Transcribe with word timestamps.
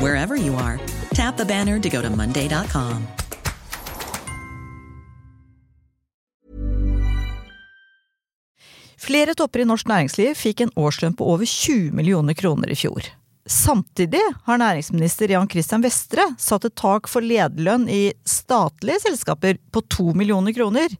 wherever 0.00 0.36
you 0.36 0.54
are. 0.54 0.78
Tap 1.14 1.36
the 1.36 1.44
banner 1.44 1.80
to 1.80 1.88
go 1.88 2.02
to 2.02 2.10
Monday.com. 2.10 3.06
Flere 9.08 9.32
topper 9.34 9.62
i 9.62 9.64
norsk 9.64 9.88
næringsliv 9.88 10.34
fikk 10.36 10.66
en 10.66 10.74
årslønn 10.76 11.14
på 11.16 11.24
over 11.32 11.48
20 11.48 11.94
millioner 11.96 12.36
kroner 12.36 12.68
i 12.68 12.76
fjor. 12.76 13.06
Samtidig 13.48 14.20
har 14.44 14.58
næringsminister 14.60 15.32
Jan 15.32 15.48
Christian 15.48 15.80
Vestre 15.80 16.26
satt 16.36 16.66
et 16.68 16.74
tak 16.76 17.08
for 17.08 17.24
lederlønn 17.24 17.86
i 17.88 18.10
statlige 18.28 19.00
selskaper 19.06 19.56
på 19.72 19.80
2 19.96 20.12
millioner 20.18 20.52
kroner. 20.52 20.92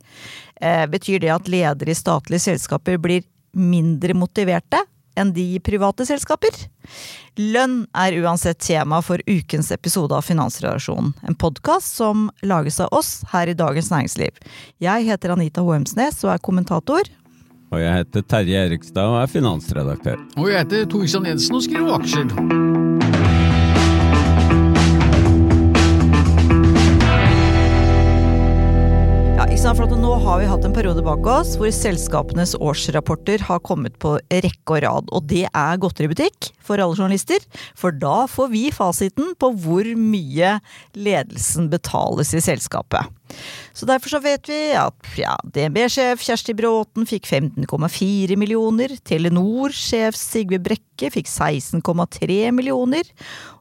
Eh, 0.56 0.86
betyr 0.88 1.20
det 1.20 1.34
at 1.34 1.50
ledere 1.52 1.92
i 1.92 1.98
statlige 1.98 2.46
selskaper 2.46 2.96
blir 2.96 3.26
mindre 3.52 4.16
motiverte 4.16 4.80
enn 5.18 5.34
de 5.36 5.44
i 5.56 5.60
private 5.62 6.06
selskaper? 6.08 6.54
Lønn 7.38 7.82
er 7.94 8.16
uansett 8.22 8.60
tema 8.64 9.00
for 9.04 9.22
ukens 9.28 9.70
episode 9.74 10.16
av 10.16 10.26
Finansredaksjonen, 10.26 11.12
en 11.28 11.38
podkast 11.38 12.00
som 12.00 12.28
lages 12.42 12.80
av 12.82 12.94
oss 12.96 13.20
her 13.34 13.50
i 13.50 13.56
Dagens 13.58 13.92
Næringsliv. 13.94 14.42
Jeg 14.82 15.06
heter 15.10 15.36
Anita 15.36 15.62
Hoemsnes 15.66 16.22
og 16.24 16.34
er 16.34 16.42
kommentator. 16.42 17.12
Og 17.68 17.82
jeg 17.82 18.00
heter 18.00 18.24
Terje 18.24 18.64
Erikstad 18.70 19.12
og 19.12 19.20
er 19.20 19.30
finansredaktør. 19.30 20.20
Og 20.40 20.48
jeg 20.48 20.64
heter 20.64 20.88
Tor 20.88 21.04
Kristian 21.04 21.28
Jensen 21.28 21.60
og 21.60 21.66
skriver 21.68 21.98
aksjer. 22.00 23.17
For 29.58 29.90
nå 29.90 30.12
har 30.22 30.38
vi 30.38 30.46
hatt 30.46 30.62
en 30.68 30.74
periode 30.74 31.02
bak 31.02 31.26
oss 31.26 31.56
hvor 31.58 31.72
selskapenes 31.74 32.52
årsrapporter 32.62 33.42
har 33.48 33.58
kommet 33.66 33.96
på 33.98 34.12
rekke 34.30 34.76
og 34.76 34.84
rad. 34.84 35.10
Og 35.10 35.26
det 35.26 35.48
er 35.50 35.80
godteributikk 35.82 36.52
for 36.62 36.78
alle 36.78 36.94
journalister, 36.94 37.42
for 37.74 37.90
da 37.90 38.28
får 38.30 38.52
vi 38.54 38.68
fasiten 38.72 39.34
på 39.34 39.50
hvor 39.58 39.90
mye 39.98 40.54
ledelsen 40.94 41.66
betales 41.74 42.30
i 42.38 42.44
selskapet. 42.44 43.17
Så 43.76 43.86
derfor 43.88 44.12
så 44.12 44.20
vet 44.24 44.48
vi 44.50 44.58
at 44.78 45.10
ja, 45.18 45.34
DNB-sjef 45.54 46.22
Kjersti 46.24 46.54
Bråten 46.58 47.06
fikk 47.08 47.28
15,4 47.28 48.38
millioner, 48.40 48.94
Telenor-sjef 49.06 50.16
Sigve 50.18 50.60
Brekke 50.62 51.12
fikk 51.14 51.28
16,3 51.30 52.38
millioner, 52.56 53.06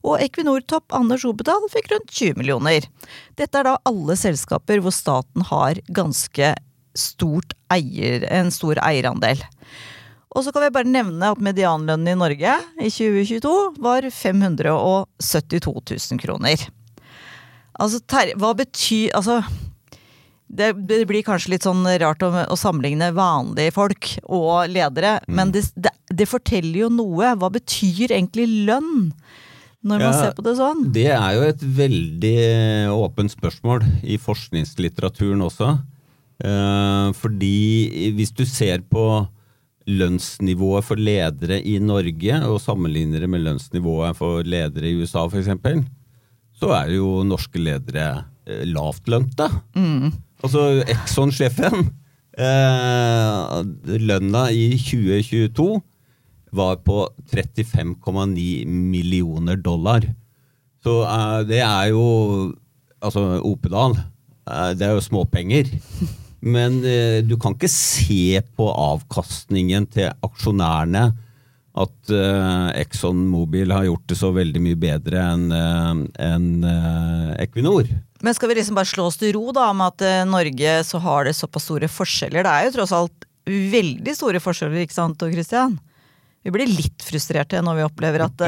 og 0.04 0.24
Equinor-topp 0.24 0.96
Anders 0.98 1.26
Obedal 1.28 1.68
fikk 1.74 1.92
rundt 1.94 2.14
20 2.14 2.40
millioner. 2.40 2.88
Dette 3.38 3.62
er 3.62 3.70
da 3.70 3.78
alle 3.88 4.18
selskaper 4.20 4.82
hvor 4.82 4.96
staten 4.96 5.46
har 5.52 5.82
ganske 5.88 6.56
stort 6.98 7.54
eier, 7.74 8.26
en 8.34 8.50
stor 8.54 8.82
eierandel. 8.82 9.44
Og 10.36 10.44
så 10.46 10.52
kan 10.54 10.66
vi 10.66 10.74
bare 10.76 10.90
nevne 10.90 11.32
at 11.34 11.42
medianlønnen 11.42 12.12
i 12.12 12.18
Norge 12.20 12.58
i 12.78 12.90
2022 12.92 13.54
var 13.82 14.06
572 14.06 15.72
000 16.12 16.22
kroner. 16.22 16.68
Altså, 17.78 18.02
ter, 18.10 18.34
hva 18.42 18.54
betyr 18.58 19.14
Altså, 19.18 19.42
det, 20.48 20.72
blir 20.80 21.26
kanskje 21.28 21.54
litt 21.54 21.68
sånn 21.68 21.84
rart 22.02 22.24
å, 22.24 22.32
å 22.48 22.58
sammenligne 22.58 23.12
vanlige 23.16 23.74
folk 23.76 24.14
og 24.24 24.70
ledere, 24.72 25.18
mm. 25.26 25.36
men 25.36 25.52
det, 25.56 25.66
det, 25.76 25.92
det, 26.08 26.30
forteller 26.30 26.86
jo 26.86 26.90
noe. 26.94 27.34
Hva 27.36 27.52
betyr 27.54 28.16
egentlig 28.16 28.48
lønn? 28.70 29.12
Når 29.88 30.02
man 30.02 30.10
ja, 30.10 30.16
ser 30.18 30.34
på 30.36 30.44
det 30.44 30.56
sånn? 30.58 30.88
Det 30.96 31.12
er 31.14 31.36
jo 31.38 31.44
et 31.46 31.62
veldig 31.62 32.38
åpent 32.96 33.32
spørsmål 33.32 33.86
i 34.04 34.18
forskningslitteraturen 34.20 35.44
også. 35.46 35.76
Eh, 36.44 37.10
fordi 37.16 38.12
hvis 38.18 38.34
du 38.36 38.44
ser 38.50 38.84
på 38.90 39.06
lønnsnivået 39.88 40.84
for 40.84 41.00
ledere 41.00 41.62
i 41.64 41.78
Norge, 41.80 42.42
og 42.50 42.60
sammenligner 42.60 43.24
det 43.24 43.30
med 43.32 43.46
lønnsnivået 43.46 44.18
for 44.18 44.44
ledere 44.44 44.90
i 44.90 44.98
USA 45.00 45.24
f.eks., 45.30 45.54
så 46.58 46.74
er 46.80 46.96
jo 46.96 47.22
norske 47.28 47.62
ledere 47.62 48.08
eh, 48.48 48.66
lavtlønte. 48.70 49.50
Mm. 49.78 50.12
Altså 50.46 50.68
Exxon-sjefen 50.86 51.88
eh, 52.38 53.98
Lønna 54.02 54.48
i 54.54 54.70
2022 54.78 55.68
var 56.58 56.80
på 56.86 57.02
35,9 57.34 58.66
millioner 58.68 59.60
dollar. 59.62 60.06
Så 60.84 61.02
eh, 61.06 61.42
det 61.50 61.62
er 61.66 61.92
jo 61.96 62.08
Altså, 62.98 63.22
Opedal, 63.46 63.94
eh, 64.50 64.72
det 64.74 64.88
er 64.88 64.96
jo 64.96 65.04
småpenger. 65.06 65.68
Men 66.54 66.80
eh, 66.82 67.20
du 67.22 67.36
kan 67.38 67.54
ikke 67.54 67.70
se 67.70 68.40
på 68.58 68.66
avkastningen 68.74 69.86
til 69.94 70.10
aksjonærene 70.26 71.12
at 71.78 72.12
uh, 72.14 72.70
Exxon 72.78 73.22
har 73.72 73.86
gjort 73.86 74.10
det 74.10 74.18
så 74.18 74.32
veldig 74.34 74.62
mye 74.64 74.78
bedre 74.80 75.22
enn 75.22 75.48
uh, 75.54 75.94
en, 76.26 76.48
uh, 76.66 77.34
Equinor. 77.42 77.90
Men 78.26 78.34
skal 78.34 78.50
vi 78.50 78.58
liksom 78.58 78.78
bare 78.78 78.90
slå 78.90 79.08
oss 79.12 79.20
til 79.22 79.36
ro 79.36 79.52
da, 79.54 79.70
med 79.78 79.94
at 79.94 80.30
Norge 80.30 80.80
så 80.88 81.02
har 81.04 81.28
det 81.28 81.36
såpass 81.38 81.68
store 81.68 81.90
forskjeller? 81.92 82.42
Det 82.42 82.54
er 82.54 82.66
jo 82.66 82.78
tross 82.80 82.96
alt 82.98 83.28
veldig 83.48 84.16
store 84.18 84.42
forskjeller, 84.42 84.82
ikke 84.82 84.98
sant 84.98 85.20
Tor 85.22 85.30
Christian? 85.32 85.78
Vi 86.42 86.54
blir 86.56 86.70
litt 86.70 87.04
frustrerte 87.04 87.60
når 87.62 87.78
vi 87.78 87.86
opplever 87.86 88.24
at, 88.26 88.42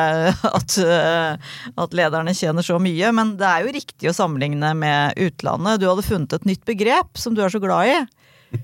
at, 0.60 0.76
at, 0.78 1.96
lederne 1.96 2.34
tjener 2.36 2.62
så 2.62 2.78
mye, 2.82 3.10
men 3.16 3.34
det 3.40 3.48
er 3.48 3.64
jo 3.64 3.74
riktig 3.74 4.10
å 4.10 4.14
sammenligne 4.14 4.70
med 4.78 5.18
utlandet. 5.26 5.80
Du 5.82 5.88
hadde 5.88 6.06
funnet 6.06 6.36
et 6.36 6.46
nytt 6.52 6.62
begrep 6.68 7.18
som 7.18 7.34
du 7.34 7.42
er 7.42 7.50
så 7.50 7.62
glad 7.62 7.90
i. 7.90 7.98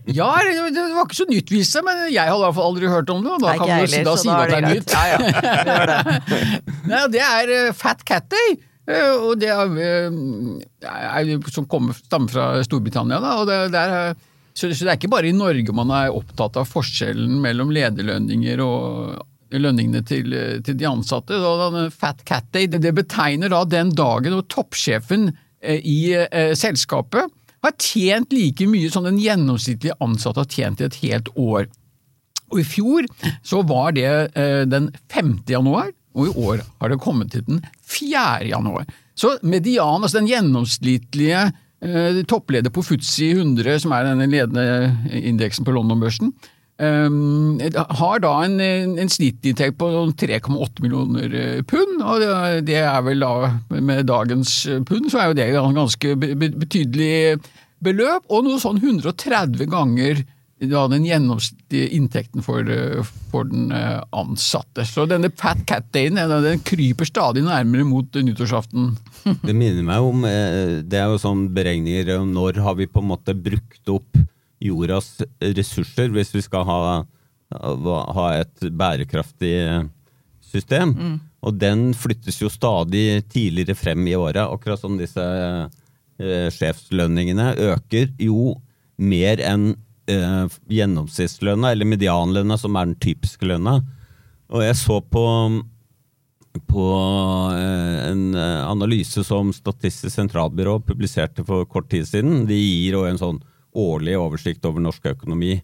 Ja, 0.07 0.29
det 0.43 0.83
var 0.95 1.07
ikke 1.07 1.19
så 1.19 1.27
nytt, 1.29 1.51
viste 1.53 1.79
seg, 1.79 1.87
men 1.87 2.05
jeg 2.13 2.23
hadde 2.23 2.39
i 2.39 2.45
hvert 2.47 2.57
fall 2.57 2.69
aldri 2.71 2.91
hørt 2.91 3.11
om 3.13 3.23
det. 3.25 3.33
Og 3.35 3.43
da 3.43 3.55
kan 3.59 3.71
du 3.83 3.97
da 4.07 4.17
si 4.21 4.31
at 4.33 4.51
det 4.51 4.59
er 4.59 4.67
nytt. 4.69 4.93
Ja, 4.93 5.03
ja. 5.13 5.17
det. 6.29 6.77
Nei, 6.91 7.01
det 7.13 7.25
er 7.25 7.73
Fat 7.77 8.05
Cat 8.09 8.29
Day. 8.33 8.61
Og 8.93 9.37
det 9.39 9.51
er, 9.53 9.71
uh, 9.71 10.87
er, 10.91 11.35
som 11.55 11.67
kommer, 11.71 11.99
stammer 11.99 12.33
fra 12.33 12.47
Storbritannia. 12.67 13.21
Da, 13.23 13.35
og 13.43 13.51
det, 13.51 13.59
det 13.75 13.83
er, 13.83 14.17
så, 14.53 14.71
så, 14.71 14.85
det 14.85 14.95
er 14.95 14.99
ikke 15.01 15.13
bare 15.13 15.31
i 15.31 15.37
Norge 15.37 15.75
man 15.77 15.93
er 15.95 16.15
opptatt 16.15 16.59
av 16.61 16.67
forskjellen 16.71 17.39
mellom 17.45 17.71
lederlønninger 17.75 18.63
og 18.65 19.21
lønningene 19.53 20.03
til, 20.09 20.35
til 20.65 20.79
de 20.81 20.89
ansatte. 20.89 21.39
Da, 21.39 21.87
Fat 21.95 22.25
Cat 22.29 22.51
Day 22.55 22.71
det, 22.73 22.95
betegner 22.97 23.53
da 23.53 23.63
den 23.69 23.93
dagen 23.97 24.39
hvor 24.39 24.47
toppsjefen 24.51 25.31
i 25.63 25.99
selskapet 26.59 27.31
har 27.63 27.77
tjent 27.79 28.35
like 28.35 28.67
mye 28.69 28.91
som 28.93 29.07
den 29.07 29.21
gjennomsnittlige 29.23 29.99
ansatte 30.03 30.43
har 30.43 30.51
tjent 30.51 30.83
i 30.83 30.89
et 30.89 31.01
helt 31.05 31.31
år. 31.39 31.69
Og 32.53 32.61
I 32.61 32.67
fjor 32.69 33.09
så 33.47 33.63
var 33.67 33.95
det 33.97 34.09
eh, 34.39 34.63
den 34.69 34.91
5. 35.13 35.35
januar, 35.49 35.93
og 36.13 36.29
i 36.29 36.47
år 36.47 36.65
har 36.83 36.93
det 36.93 37.01
kommet 37.01 37.33
til 37.33 37.45
den 37.47 37.63
4. 37.89 38.49
januar. 38.51 38.89
Så 39.17 39.37
median, 39.43 40.03
altså 40.03 40.21
den 40.21 40.29
gjennomsnittlige 40.31 41.47
eh, 41.49 42.23
toppleder 42.29 42.73
på 42.73 42.85
Futsi 42.85 43.31
100, 43.33 43.79
som 43.85 43.95
er 43.97 44.11
den 44.11 44.25
ledende 44.33 45.23
indeksen 45.23 45.65
på 45.65 45.75
London-børsen, 45.77 46.35
Um, 46.83 47.61
har 47.71 48.23
da 48.25 48.31
en, 48.43 48.57
en 48.59 49.11
snittinntekt 49.13 49.77
på 49.79 49.87
3,8 50.19 50.83
millioner 50.83 51.35
eh, 51.39 51.61
pund, 51.69 52.01
og 52.03 52.25
det 52.67 52.79
er 52.81 53.05
vel 53.07 53.23
da 53.23 53.53
med 53.77 54.09
dagens 54.09 54.65
pund 54.89 55.07
så 55.13 55.21
er 55.21 55.29
jo 55.31 55.37
det 55.39 55.47
en 55.61 55.79
ganske 55.79 56.17
betydelig 56.17 57.37
beløp, 57.87 58.27
og 58.27 58.49
noe 58.49 58.59
sånn 58.63 58.81
130 58.83 59.71
ganger 59.71 60.25
da 60.63 60.83
den 60.91 61.07
gjennomsnittlige 61.07 61.93
inntekten 61.99 62.43
for, 62.43 62.67
eh, 62.67 63.15
for, 63.31 63.47
den 63.53 63.71
eh, 63.75 64.03
ansatte. 64.19 64.83
Så 64.89 65.07
denne 65.11 65.31
Fat 65.39 65.63
Cat-dayen 65.69 66.19
den 66.19 66.67
kryper 66.67 67.07
stadig 67.07 67.47
nærmere 67.47 67.87
mot 67.87 68.11
nyttårsaften. 68.19 68.97
Det 69.47 69.55
minner 69.55 69.87
meg 69.87 70.03
om 70.03 70.27
Det 70.27 70.99
er 70.99 71.15
jo 71.15 71.23
sånn 71.23 71.47
beregninger 71.55 72.17
når 72.27 72.59
har 72.67 72.79
vi 72.81 72.91
på 72.91 73.05
en 73.05 73.11
måte 73.15 73.39
brukt 73.39 73.95
opp 73.95 74.23
jordas 74.63 75.17
ressurser 75.41 76.13
hvis 76.15 76.33
vi 76.35 76.43
skal 76.45 76.67
ha, 76.69 76.79
ha 77.53 78.27
et 78.39 78.67
bærekraftig 78.71 79.57
system. 80.53 80.95
Mm. 80.97 81.15
Og 81.43 81.59
den 81.59 81.89
flyttes 81.99 82.39
jo 82.43 82.51
stadig 82.53 83.23
tidligere 83.33 83.77
frem 83.79 84.07
i 84.07 84.17
året, 84.19 84.45
akkurat 84.45 84.81
som 84.81 84.99
disse 85.01 85.23
eh, 85.23 86.49
sjefslønningene 86.55 87.53
øker 87.73 88.13
jo 88.23 88.55
mer 89.03 89.43
enn 89.43 89.73
eh, 90.11 90.47
gjennomsnittslønna, 90.71 91.73
eller 91.73 91.89
medianlønna, 91.89 92.59
som 92.61 92.79
er 92.79 92.91
den 92.91 92.99
typiske 93.03 93.49
lønna. 93.49 93.81
Og 94.53 94.67
jeg 94.67 94.79
så 94.81 95.01
på 95.03 95.27
på 96.69 96.83
en 97.57 98.35
analyse 98.37 99.23
som 99.25 99.55
Statistisk 99.57 100.13
sentralbyrå 100.13 100.75
publiserte 100.85 101.41
for 101.49 101.65
kort 101.65 101.89
tid 101.89 102.05
siden. 102.05 102.43
De 102.45 102.59
gir 102.59 102.99
en 103.07 103.21
sånn 103.21 103.39
årlig 103.75 104.17
oversikt 104.19 104.65
over 104.69 104.83
norsk 104.85 105.07
økonomi, 105.15 105.57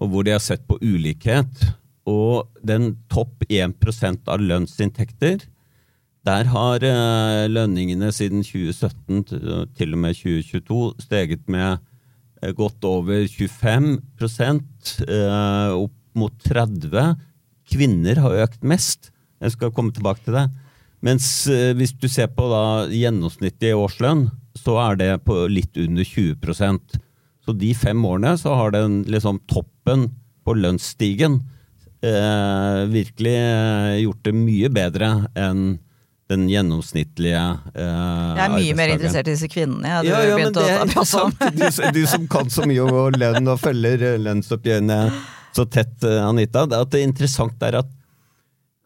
og 0.00 0.12
hvor 0.12 0.26
de 0.26 0.34
har 0.34 0.42
sett 0.42 0.66
på 0.68 0.78
ulikhet. 0.80 1.64
Og 2.08 2.48
den 2.66 2.94
topp 3.12 3.44
1% 3.48 4.28
av 4.30 4.42
lønnsinntekter, 4.42 5.42
der 6.26 6.50
har 6.52 6.84
eh, 6.84 7.46
lønningene 7.48 8.10
siden 8.12 8.42
2017 8.44 9.22
til 9.76 9.94
og 9.96 10.02
med 10.02 10.18
2022 10.18 10.80
steget 11.00 11.46
med 11.48 11.78
eh, 12.42 12.52
godt 12.56 12.84
over 12.84 13.24
25 13.24 13.94
eh, 15.08 15.72
opp 15.72 15.96
mot 16.18 16.34
30 16.44 17.16
Kvinner 17.70 18.18
har 18.18 18.40
økt 18.44 18.64
mest. 18.66 19.12
Jeg 19.40 19.54
skal 19.54 19.72
komme 19.72 19.94
tilbake 19.94 20.24
til 20.26 20.34
det. 20.34 20.48
Mens 21.00 21.46
hvis 21.78 21.92
du 21.96 22.08
ser 22.10 22.26
på 22.34 22.48
da 22.50 22.90
gjennomsnittlig 22.90 23.70
årslønn, 23.78 24.24
så 24.58 24.74
er 24.82 24.98
det 24.98 25.12
på 25.24 25.36
litt 25.48 25.78
under 25.78 26.04
20 26.04 26.34
Så 27.50 27.56
de 27.58 27.72
fem 27.74 28.04
årene 28.06 28.36
så 28.38 28.54
har 28.54 28.70
den 28.76 29.00
liksom 29.10 29.40
toppen 29.50 30.06
på 30.46 30.54
lønnsstigen 30.54 31.40
eh, 31.98 32.82
virkelig 32.90 33.38
gjort 34.04 34.20
det 34.28 34.34
mye 34.36 34.70
bedre 34.72 35.08
enn 35.34 35.64
den 36.30 36.46
gjennomsnittlige 36.46 37.40
eh, 37.74 38.36
Jeg 38.38 38.44
er 38.44 38.52
mye 38.54 38.76
mer 38.78 38.92
interessert 38.94 39.26
i 39.26 39.34
disse 39.34 39.50
kvinnene. 39.50 39.98
Ja, 40.06 40.20
ja, 40.22 40.36
men 40.38 40.54
det 40.54 40.62
er 40.70 41.04
sant. 41.08 41.42
Du, 41.58 41.66
du, 41.96 42.04
som 42.06 42.28
kan 42.30 42.52
så 42.54 42.68
mye 42.70 42.86
om 42.86 43.18
lønn 43.18 43.50
og 43.50 43.58
følger 43.58 44.06
eh, 44.12 44.18
lønnsoppgjørene 44.22 45.00
så 45.56 45.66
tett, 45.66 45.96
eh, 46.06 46.22
Anita. 46.22 46.68
Det, 46.70 46.78
at 46.78 46.94
det 46.94 47.02
interessant 47.02 47.66
er 47.66 47.80
at, 47.82 47.90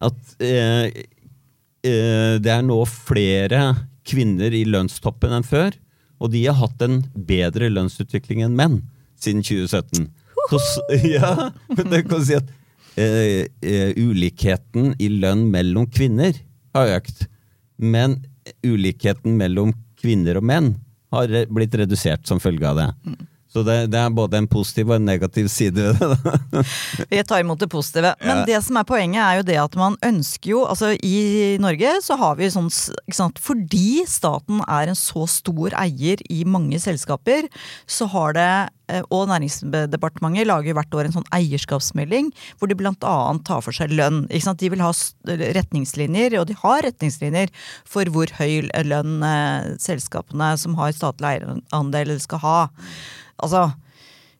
at 0.08 0.36
eh, 0.40 1.04
eh, 1.84 2.34
det 2.40 2.54
er 2.56 2.64
nå 2.64 2.80
flere 2.88 3.66
kvinner 4.08 4.56
i 4.56 4.64
lønnstoppen 4.68 5.36
enn 5.36 5.44
før. 5.44 5.76
Og 6.24 6.32
de 6.32 6.46
har 6.48 6.56
hatt 6.56 6.80
en 6.86 7.02
bedre 7.28 7.68
lønnsutvikling 7.68 8.42
enn 8.46 8.56
menn 8.56 8.80
siden 9.20 9.44
2017. 9.44 10.08
Så, 10.50 10.82
ja, 11.16 11.50
men 11.72 11.92
det 11.92 12.04
kan 12.08 12.24
si 12.24 12.36
at 12.38 12.48
eh, 13.00 13.92
ulikheten 14.00 14.94
i 15.00 15.10
lønn 15.12 15.46
mellom 15.52 15.88
kvinner 15.92 16.36
har 16.74 16.96
økt 16.96 17.26
men 17.76 18.18
ulikheten 18.64 19.36
mellom 19.38 19.72
kvinner 20.00 20.38
og 20.38 20.46
menn 20.46 20.74
har 21.14 21.30
blitt 21.52 21.74
redusert 21.78 22.26
som 22.28 22.40
følge 22.42 22.68
av 22.68 22.80
det. 22.80 22.88
Så 23.54 23.62
det, 23.62 23.74
det, 23.92 24.00
er 24.02 24.10
både 24.10 24.40
en 24.40 24.48
positiv 24.50 24.88
og 24.90 24.96
en 24.96 25.04
negativ 25.06 25.46
side 25.52 25.92
ved 25.94 26.14
det. 26.24 26.62
Vi 27.12 27.20
tar 27.22 27.44
imot 27.44 27.60
det 27.62 27.68
positive. 27.70 28.10
Men 28.24 28.40
ja. 28.40 28.46
det 28.48 28.60
som 28.66 28.80
er 28.80 28.88
poenget 28.88 29.22
er 29.22 29.38
jo 29.38 29.44
det 29.46 29.58
at 29.62 29.78
man 29.78 29.94
ønsker 30.02 30.50
jo 30.50 30.64
Altså 30.66 30.90
i 31.06 31.54
Norge 31.62 31.92
så 32.02 32.16
har 32.18 32.34
vi 32.40 32.48
sånn 32.50 32.66
sant, 32.72 33.38
Fordi 33.38 34.02
staten 34.10 34.58
er 34.66 34.90
en 34.90 34.98
så 34.98 35.28
stor 35.30 35.76
eier 35.78 36.18
i 36.32 36.42
mange 36.48 36.80
selskaper, 36.82 37.46
så 37.86 38.08
har 38.10 38.34
det 38.34 38.50
eh, 38.90 39.04
og 39.14 39.28
Næringsdepartementet 39.30 40.48
lager 40.50 40.74
hvert 40.74 40.98
år 40.98 41.08
en 41.08 41.16
sånn 41.20 41.30
eierskapsmelding 41.36 42.32
hvor 42.58 42.70
de 42.70 42.78
bl.a. 42.78 43.16
tar 43.46 43.62
for 43.62 43.76
seg 43.76 43.94
lønn. 43.94 44.24
De 44.26 44.70
vil 44.72 44.82
ha 44.82 44.90
retningslinjer, 45.54 46.40
og 46.40 46.48
de 46.50 46.58
har 46.58 46.82
retningslinjer 46.88 47.52
for 47.86 48.10
hvor 48.10 48.34
høy 48.40 48.66
lønn 48.88 49.20
eh, 49.22 49.74
selskapene 49.82 50.56
som 50.58 50.74
har 50.80 50.96
statlig 50.96 51.36
eierandel 51.36 52.18
skal 52.24 52.42
ha. 52.42 52.58
Altså, 53.44 53.68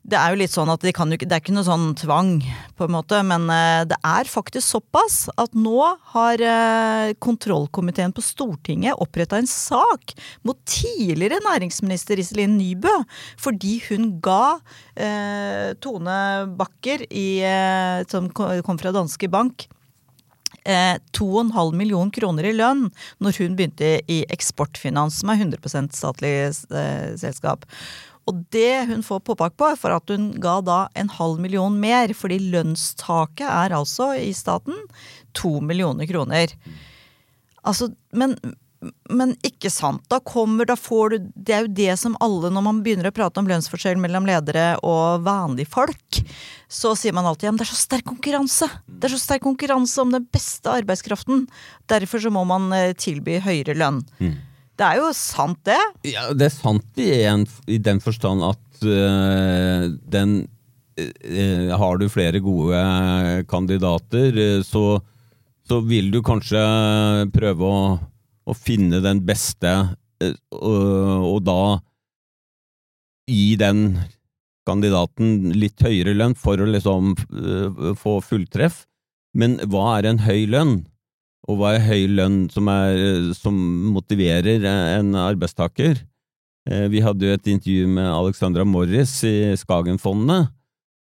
det 0.04 0.18
er 0.20 0.34
jo 0.34 0.38
litt 0.42 0.52
sånn 0.52 0.68
at 0.68 0.82
de 0.84 0.92
jo 0.92 1.16
Det 1.16 1.32
er 1.32 1.40
ikke 1.40 1.54
noe 1.56 1.64
sånn 1.64 1.94
tvang, 1.96 2.34
på 2.76 2.84
en 2.86 2.92
måte, 2.92 3.20
men 3.24 3.46
eh, 3.52 3.84
det 3.88 3.96
er 4.04 4.28
faktisk 4.28 4.66
såpass 4.74 5.30
at 5.40 5.54
nå 5.56 5.78
har 6.12 6.42
eh, 6.44 7.14
kontrollkomiteen 7.24 8.12
på 8.12 8.24
Stortinget 8.24 9.00
oppretta 9.00 9.38
en 9.40 9.48
sak 9.48 10.12
mot 10.44 10.58
tidligere 10.68 11.40
næringsminister 11.46 12.20
Iselin 12.20 12.58
Nybø 12.58 12.92
fordi 13.40 13.78
hun 13.88 14.18
ga 14.24 14.58
eh, 14.92 15.72
Tone 15.80 16.18
Bakker, 16.58 17.06
i, 17.08 17.40
eh, 17.40 18.04
som 18.10 18.28
kom 18.34 18.80
fra 18.80 18.92
Danske 18.92 19.30
Bank, 19.32 19.68
2,5 20.64 21.74
million 21.76 22.10
kroner 22.14 22.48
i 22.48 22.54
lønn 22.56 22.86
når 23.20 23.40
hun 23.42 23.56
begynte 23.58 23.98
i 24.08 24.22
Eksportfinans, 24.32 25.20
som 25.20 25.32
er 25.32 25.42
100% 25.44 25.92
statlig 25.92 26.34
selskap. 27.20 27.66
Og 28.30 28.40
det 28.54 28.86
hun 28.88 29.04
får 29.04 29.20
påpakk 29.28 29.56
på, 29.58 29.68
er 29.68 29.78
for 29.80 29.92
at 29.92 30.10
hun 30.12 30.30
ga 30.40 30.56
da 30.64 30.78
en 30.96 31.12
halv 31.12 31.40
million 31.44 31.76
mer, 31.80 32.14
fordi 32.16 32.40
lønnstaket 32.54 33.46
er 33.46 33.76
altså 33.76 34.14
i 34.16 34.32
staten 34.36 34.78
to 35.36 35.58
millioner 35.60 36.08
kroner. 36.08 36.54
Altså, 37.64 37.90
men, 38.16 38.36
men 39.12 39.34
ikke 39.44 39.72
sant. 39.72 40.06
Da 40.12 40.20
kommer, 40.24 40.68
da 40.68 40.76
får 40.76 41.14
du 41.14 41.28
Det 41.34 41.56
er 41.56 41.66
jo 41.66 41.76
det 41.76 41.98
som 42.00 42.16
alle, 42.24 42.52
når 42.52 42.64
man 42.64 42.82
begynner 42.84 43.10
å 43.10 43.16
prate 43.16 43.40
om 43.40 43.48
lønnsforskjell 43.50 44.00
mellom 44.00 44.28
ledere 44.28 44.74
og 44.84 45.24
vanlige 45.26 45.72
folk, 45.76 46.24
så 46.74 46.90
sier 46.98 47.14
man 47.14 47.26
alltid 47.28 47.52
at 47.52 47.60
det 47.60 47.66
er 47.66 47.70
så 47.70 47.78
sterk 47.78 48.08
konkurranse. 48.08 48.66
Det 48.88 49.06
er 49.06 49.14
så 49.14 49.22
sterk 49.22 49.44
konkurranse 49.46 50.02
om 50.02 50.10
den 50.14 50.26
beste 50.34 50.72
arbeidskraften. 50.72 51.44
Derfor 51.90 52.22
så 52.24 52.32
må 52.34 52.42
man 52.48 52.66
eh, 52.74 52.96
tilby 52.98 53.38
høyere 53.44 53.76
lønn. 53.78 54.02
Mm. 54.18 54.34
Det 54.74 54.86
er 54.88 54.98
jo 54.98 55.12
sant, 55.14 55.60
det. 55.68 55.78
Ja, 56.10 56.32
det 56.34 56.48
er 56.48 56.54
sant 56.56 56.98
i, 56.98 57.12
en, 57.30 57.46
i 57.70 57.78
den 57.78 58.02
forstand 58.02 58.42
at 58.42 58.82
øh, 58.82 59.86
den 60.10 60.32
øh, 60.98 61.70
Har 61.78 61.98
du 61.98 62.08
flere 62.10 62.42
gode 62.42 63.44
kandidater, 63.50 64.62
så, 64.66 64.98
så, 65.68 65.78
vil 65.86 66.10
du 66.10 66.24
kanskje 66.26 66.64
prøve 67.34 67.70
å, 67.70 67.94
å 68.50 68.58
finne 68.58 68.98
den 69.04 69.22
beste, 69.26 69.76
og 70.54 71.38
da 71.46 71.78
gi 73.30 73.54
den 73.60 73.86
kandidaten 74.66 75.52
litt 75.54 75.82
høyere 75.84 76.16
lønn 76.16 76.34
for 76.38 76.60
å 76.60 76.66
liksom 76.68 77.14
få 78.00 78.18
fulltreff. 78.24 78.84
Men 79.36 79.58
hva 79.68 79.98
er 79.98 80.08
en 80.08 80.22
høy 80.24 80.46
lønn? 80.50 80.76
og 81.48 81.60
hva 81.60 81.74
er 81.76 81.84
høy 81.84 82.08
lønn 82.16 82.44
som, 82.52 82.68
er, 82.72 83.30
som 83.36 83.56
motiverer 83.92 84.64
en 84.64 85.14
arbeidstaker? 85.18 86.00
Eh, 86.70 86.86
vi 86.92 87.02
hadde 87.04 87.26
jo 87.26 87.36
et 87.36 87.50
intervju 87.52 87.88
med 87.98 88.08
Alexandra 88.08 88.64
Morris 88.68 89.18
i 89.28 89.52
Skagenfondene, 89.60 90.46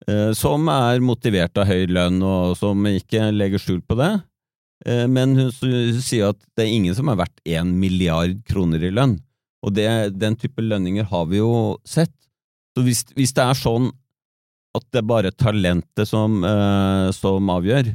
eh, 0.09 0.31
som 0.37 0.65
er 0.73 1.03
motivert 1.05 1.57
av 1.61 1.69
høy 1.69 1.85
lønn, 1.91 2.17
og 2.25 2.55
som 2.57 2.87
ikke 2.89 3.29
legger 3.35 3.61
skjul 3.61 3.83
på 3.85 3.99
det. 4.01 4.15
Eh, 4.89 5.05
men 5.11 5.37
hun 5.37 5.53
sier 5.53 6.33
at 6.33 6.41
det 6.57 6.65
er 6.65 6.73
ingen 6.73 6.97
som 6.97 7.11
er 7.13 7.21
verdt 7.21 7.45
én 7.45 7.75
milliard 7.77 8.41
kroner 8.49 8.81
i 8.81 8.93
lønn. 8.93 9.19
Og 9.65 9.73
det, 9.77 9.87
den 10.17 10.37
type 10.37 10.61
lønninger 10.61 11.05
har 11.09 11.29
vi 11.29 11.41
jo 11.41 11.77
sett. 11.85 12.13
Så 12.75 12.83
hvis, 12.83 13.05
hvis 13.15 13.31
det 13.35 13.45
er 13.45 13.57
sånn 13.57 13.89
at 14.75 14.83
det 14.91 14.99
er 14.99 15.07
bare 15.07 15.31
talentet 15.31 16.09
som, 16.09 16.41
som 17.15 17.51
avgjør, 17.53 17.93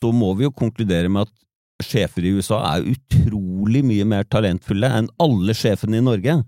så 0.00 0.12
må 0.16 0.30
vi 0.38 0.46
jo 0.46 0.54
konkludere 0.56 1.10
med 1.12 1.28
at 1.28 1.34
sjefer 1.84 2.24
i 2.24 2.32
USA 2.36 2.60
er 2.74 2.88
utrolig 2.92 3.82
mye 3.86 4.06
mer 4.08 4.26
talentfulle 4.28 4.88
enn 4.98 5.10
alle 5.22 5.56
sjefene 5.56 6.00
i 6.00 6.04
Norge. 6.04 6.40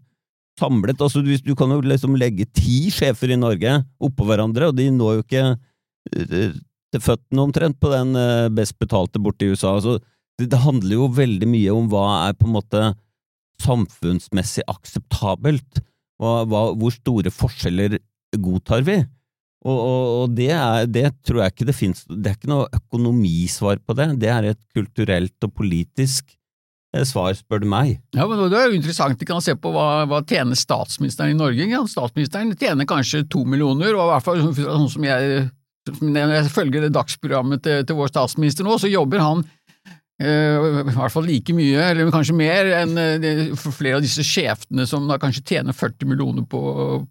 Samlet, 0.61 1.01
altså 1.01 1.23
Du 1.23 1.55
kan 1.57 1.73
jo 1.73 1.81
liksom 1.81 2.17
legge 2.21 2.47
ti 2.53 2.91
sjefer 2.93 3.33
i 3.33 3.41
Norge 3.41 3.79
oppå 4.03 4.27
hverandre, 4.29 4.69
og 4.69 4.77
de 4.77 4.91
når 4.93 5.15
jo 5.19 5.25
ikke 5.25 5.45
eh, 5.53 6.59
til 6.93 7.01
føttene 7.05 7.47
omtrent 7.47 7.81
på 7.81 7.93
den 7.93 8.17
eh, 8.19 8.51
best 8.53 8.77
betalte 8.81 9.21
borte 9.23 9.47
i 9.47 9.55
USA. 9.55 9.77
Altså, 9.79 9.97
det, 10.39 10.51
det 10.53 10.61
handler 10.61 10.99
jo 10.99 11.09
veldig 11.17 11.49
mye 11.49 11.73
om 11.73 11.89
hva 11.93 12.05
er 12.27 12.37
på 12.37 12.49
en 12.49 12.57
måte 12.59 12.85
samfunnsmessig 13.63 14.67
akseptabelt. 14.69 15.81
Hva, 16.21 16.67
hvor 16.77 16.95
store 16.95 17.33
forskjeller 17.35 17.99
godtar 18.41 18.85
vi? 18.87 19.01
Og, 19.63 19.79
og, 19.79 20.05
og 20.23 20.37
det, 20.37 20.51
er, 20.57 20.87
det, 20.91 21.07
tror 21.27 21.45
jeg 21.45 21.55
ikke 21.55 21.67
det 21.69 21.77
finnes 21.77 22.03
Det 22.09 22.31
er 22.33 22.39
ikke 22.39 22.51
noe 22.51 22.71
økonomisvar 22.75 23.83
på 23.87 23.95
det. 23.99 24.09
Det 24.23 24.31
er 24.33 24.49
et 24.51 24.61
kulturelt 24.75 25.47
og 25.47 25.53
politisk 25.55 26.33
eh, 26.97 27.05
svar, 27.07 27.31
spør 27.39 27.63
du 27.63 27.69
meg. 27.71 27.95
Ja, 28.17 28.27
men 28.27 28.43
Det 28.51 28.59
er 28.59 28.71
jo 28.71 28.79
interessant. 28.81 29.21
Vi 29.21 29.29
kan 29.29 29.43
se 29.45 29.55
på 29.55 29.71
hva, 29.75 30.05
hva 30.11 30.23
tjener 30.27 30.59
statsministeren 30.59 31.37
i 31.37 31.39
Norge. 31.39 31.69
Ja, 31.71 31.85
statsministeren 31.87 32.55
tjener 32.59 32.91
kanskje 32.91 33.23
to 33.31 33.45
millioner, 33.47 33.95
og 33.95 34.09
i 34.09 34.13
hvert 34.17 34.27
fall 34.27 34.43
sånn 34.59 34.91
som 34.91 35.07
jeg, 35.07 35.47
når 36.03 36.37
jeg 36.41 36.55
følger 36.57 36.87
det 36.87 36.95
dagsprogrammet 36.99 37.63
til, 37.63 37.87
til 37.87 37.99
vår 37.99 38.11
statsminister 38.11 38.67
nå, 38.67 38.81
så 38.83 38.91
jobber 38.91 39.23
han 39.23 39.47
I 40.23 40.93
hvert 40.93 41.11
fall 41.11 41.25
like 41.27 41.55
mye, 41.57 41.81
eller 41.83 42.13
kanskje 42.15 42.37
mer, 42.37 42.69
enn 42.83 43.57
for 43.59 43.75
flere 43.75 43.99
av 43.99 44.05
disse 44.05 44.23
sjefene 44.23 44.85
som 44.87 45.09
da 45.09 45.17
kanskje 45.19 45.43
tjener 45.49 45.75
40 45.75 46.07
millioner 46.07 46.45
på, 46.47 46.61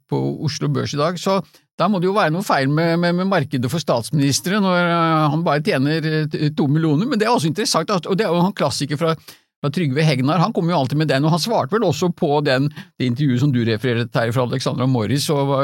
på 0.08 0.22
Oslo 0.46 0.70
Børs 0.72 0.94
i 0.96 1.02
dag. 1.02 1.20
Så 1.20 1.42
da 1.82 1.90
må 1.90 2.02
det 2.02 2.10
jo 2.10 2.16
være 2.16 2.34
noe 2.36 2.46
feil 2.46 2.70
med, 2.70 2.98
med, 3.02 3.16
med 3.18 3.30
markedet 3.32 3.70
for 3.72 3.82
statsministre 3.82 4.62
når 4.62 4.80
uh, 4.86 5.30
han 5.34 5.46
bare 5.46 5.64
tjener 5.66 6.28
to 6.58 6.68
millioner, 6.70 7.10
men 7.10 7.20
det 7.20 7.28
er 7.28 7.34
også 7.34 7.50
interessant, 7.50 7.94
og 8.06 8.18
det 8.18 8.28
er 8.28 8.34
jo 8.34 8.44
en 8.44 8.56
klassiker 8.58 9.00
fra, 9.02 9.16
fra 9.62 9.72
Trygve 9.74 10.06
Hegnar, 10.06 10.42
han 10.44 10.54
kommer 10.54 10.76
jo 10.76 10.82
alltid 10.84 11.02
med 11.02 11.10
den, 11.10 11.26
og 11.26 11.34
han 11.34 11.42
svarte 11.42 11.74
vel 11.74 11.88
også 11.88 12.12
på 12.18 12.44
den, 12.46 12.70
det 13.02 13.10
intervjuet 13.10 13.42
som 13.42 13.54
du 13.56 13.64
refererte 13.66 14.12
til 14.14 14.36
fra 14.36 14.46
Alexandra 14.46 14.88
Morris, 14.90 15.26
og 15.34 15.56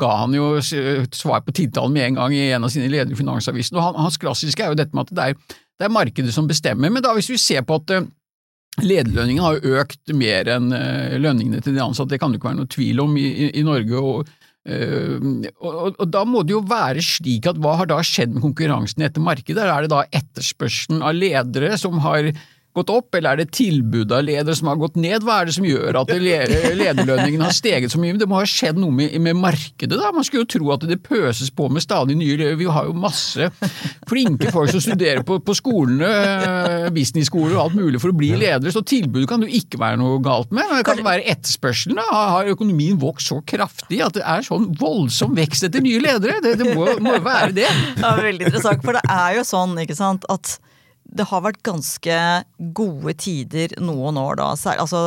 ga 0.00 0.12
han 0.24 0.36
jo 0.36 0.54
svar 0.60 1.44
på 1.46 1.56
tiltalen 1.56 1.96
med 1.96 2.10
en 2.10 2.20
gang 2.20 2.36
i 2.36 2.46
en 2.50 2.68
av 2.68 2.72
sine 2.74 2.92
ledere 2.92 3.16
i 3.16 3.20
Finansavisen, 3.22 3.80
og 3.80 4.00
hans 4.00 4.20
klassiske 4.20 4.66
er 4.66 4.74
jo 4.74 4.80
dette 4.82 4.96
med 4.96 5.08
at 5.08 5.16
det 5.16 5.28
er 5.30 5.60
det 5.82 5.88
er 5.88 5.94
markedet 5.94 6.34
som 6.34 6.46
bestemmer. 6.46 6.92
Men 6.94 7.02
da 7.04 7.14
hvis 7.16 7.32
vi 7.32 7.40
ser 7.40 7.66
på 7.66 7.80
at 7.80 7.96
Lederlønningene 8.80 9.44
har 9.44 9.80
økt 9.82 10.14
mer 10.16 10.48
enn 10.48 10.70
lønningene 11.20 11.60
til 11.60 11.74
de 11.76 11.82
ansatte, 11.84 12.14
det 12.14 12.22
kan 12.22 12.32
det 12.32 12.38
ikke 12.38 12.48
være 12.48 12.60
noe 12.62 12.70
tvil 12.72 13.02
om 13.02 13.18
i, 13.20 13.26
i, 13.28 13.50
i 13.60 13.66
Norge. 13.66 13.98
og 13.98 14.30
Uh, 14.62 15.18
og, 15.58 15.96
og, 15.98 16.04
Da 16.14 16.20
må 16.22 16.44
det 16.46 16.54
jo 16.54 16.60
være 16.62 17.02
slik 17.02 17.48
at 17.50 17.58
hva 17.58 17.74
har 17.80 17.88
da 17.90 17.96
skjedd 18.06 18.36
med 18.36 18.44
konkurransen 18.44 19.02
i 19.02 19.08
dette 19.08 19.22
markedet? 19.22 19.64
Er 19.66 19.82
det 19.82 19.90
da 19.90 20.04
etterspørselen 20.14 21.02
av 21.02 21.16
ledere 21.18 21.74
som 21.80 21.98
har 22.04 22.30
gått 22.76 22.90
opp, 22.92 23.14
eller 23.16 23.34
er 23.34 23.42
det 23.42 23.52
tilbudet 23.52 24.14
av 24.16 24.24
ledere 24.24 24.54
som 24.56 24.70
har 24.70 24.78
gått 24.80 24.96
ned? 25.00 25.24
Hva 25.26 25.40
er 25.42 25.48
det 25.48 25.56
som 25.58 25.66
gjør 25.66 25.98
at 26.00 26.12
lederlønningene 26.16 27.44
har 27.44 27.56
steget 27.56 27.92
så 27.92 28.00
mye? 28.00 28.16
Det 28.16 28.28
må 28.28 28.38
ha 28.38 28.46
skjedd 28.48 28.80
noe 28.80 28.94
med, 28.96 29.12
med, 29.20 29.36
markedet, 29.36 29.98
da. 29.98 30.12
Man 30.14 30.24
skulle 30.24 30.46
jo 30.46 30.52
tro 30.54 30.72
at 30.74 30.86
det 30.88 31.00
pøses 31.04 31.52
på 31.52 31.68
med 31.72 31.84
stadig 31.84 32.16
nye 32.16 32.38
ledere. 32.38 32.60
Vi 32.60 32.70
har 32.72 32.88
jo 32.88 32.96
masse 32.96 33.50
flinke 34.10 34.52
folk 34.54 34.72
som 34.72 34.82
studerer 34.84 35.20
på, 35.26 35.38
på 35.44 35.56
skolene, 35.58 36.08
eh, 36.08 36.88
businessskoler 36.94 37.58
og 37.58 37.62
alt 37.66 37.78
mulig 37.78 38.00
for 38.02 38.14
å 38.14 38.16
bli 38.16 38.32
ledere, 38.40 38.72
så 38.72 38.84
tilbudet 38.86 39.28
kan 39.28 39.42
det 39.42 39.52
jo 39.52 39.60
ikke 39.60 39.80
være 39.82 40.00
noe 40.00 40.22
galt 40.24 40.52
med. 40.54 40.72
Det 40.72 40.86
kan 40.88 41.04
være 41.04 41.28
etterspørselen. 41.34 42.00
Da. 42.00 42.24
Har 42.38 42.52
økonomien 42.52 43.00
vokst 43.02 43.32
så 43.32 43.42
kraftig 43.44 44.00
at 44.04 44.16
det 44.16 44.24
er 44.24 44.48
sånn 44.48 44.70
voldsom 44.80 45.36
vekst 45.36 45.68
etter 45.68 45.84
nye 45.84 46.00
ledere? 46.02 46.40
Det, 46.44 46.56
det 46.62 46.72
må 46.72 46.88
jo 46.88 47.24
være 47.24 47.52
det. 47.56 47.68
Ja, 48.00 48.16
veldig 48.16 48.48
interessant, 48.48 48.84
for 48.84 48.96
det 48.96 49.04
er 49.12 49.36
jo 49.38 49.46
sånn, 49.46 49.76
ikke 49.84 49.98
sant, 49.98 50.24
at 50.32 50.56
det 51.12 51.26
har 51.28 51.42
vært 51.44 51.60
ganske 51.66 52.16
gode 52.76 53.12
tider 53.20 53.74
noen 53.82 54.16
år 54.20 54.38
da. 54.40 54.48
Altså, 54.72 55.04